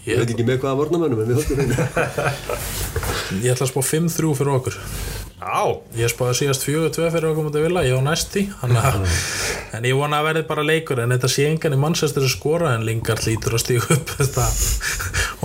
[0.09, 1.77] ég, veit ekki með hvaða varnamennum en við höldum hreinu
[3.45, 4.77] ég ætla að spá 5-3 fyrir okkur.
[5.39, 5.63] Á,
[5.95, 9.05] Ég spáði síðast fjögur tvö fyrir okkur mútið vilja, ég á næst í þannig að,
[9.77, 12.73] en ég vona að verði bara leikur en þetta sé engan í Manchester að skora
[12.75, 14.49] en Lingard lítur að stíga upp þetta,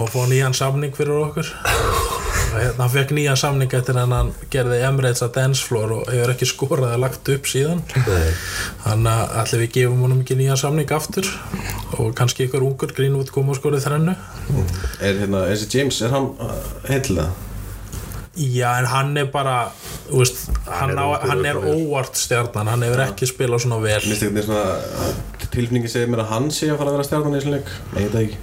[0.03, 1.47] og fá nýjan samning fyrir okkur
[2.59, 6.33] hérna, hann fekk nýjan samning eftir en hann gerði Emirates að dance floor og hefur
[6.35, 7.81] ekki skorað eða lagt upp síðan.
[8.85, 11.31] Þannig að allir við gefum honum ekki nýjan samning aftur
[11.99, 14.15] og kannski ykkur ungur Greenwood kom og skorið þrennu.
[15.01, 16.55] Er hérna, þessi James, er hann uh,
[16.89, 17.29] heitlega?
[18.35, 19.59] Já, en hann er bara
[20.09, 21.85] veist, hann, er hann er góður.
[21.85, 24.01] óvart stjarnan hann hefur ekki spilað svona vel.
[24.03, 24.65] Svona
[25.55, 27.63] tilfningi segir mér að hann sé að fara að vera stjarnan í
[27.95, 28.43] veit það ekki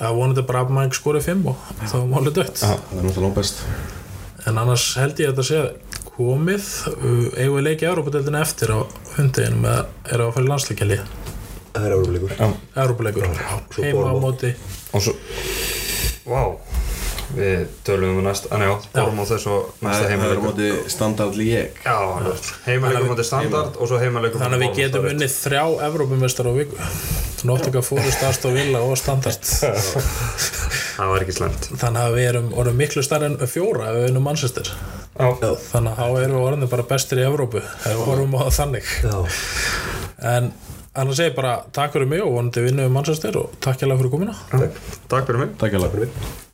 [0.00, 2.60] Það vonandi bara að maður ekki skorið fimm og þá er málið dött.
[2.62, 6.68] Það er en annars held ég að þetta sé komið.
[7.36, 8.78] Eigum við leikið Európa-deildina eftir á
[9.18, 11.00] hundeginu með er að fara í landsleikjali
[11.74, 13.30] það er Európa-leikur,
[13.74, 14.54] svo heima á móti.
[14.96, 15.16] Og svo
[16.30, 16.69] Vá
[17.30, 20.46] Við tölum um næst, að já, borum á þess og næsta Það er á heimalegur
[20.48, 21.96] móti standard lík Já,
[22.66, 26.88] heimalegur mútið standard og svo heimalegur þannig að við getum unnið þrjá Európa-mestar á viku.
[27.46, 29.46] Nottinga fórust aðstof villa og standard.
[30.96, 34.18] Það var ekki slemt þannig að við erum orðin miklu starri en fjóra ef við
[34.26, 34.72] Manchester.
[35.14, 35.30] Já,
[35.70, 38.52] þannig að þá erum við orðin bara bestir í Evrópu ef við horfum á það
[38.58, 38.92] þannig.
[39.06, 39.16] Já,
[40.34, 40.52] en
[40.92, 43.90] annars segi ég bara takk fyrir mig og vonandi vinnum við Manchester og takk hjá
[43.94, 44.38] fyrir komuna.
[44.50, 45.58] Takk fyrir mig.
[45.62, 46.48] Takk hjá fyrir mig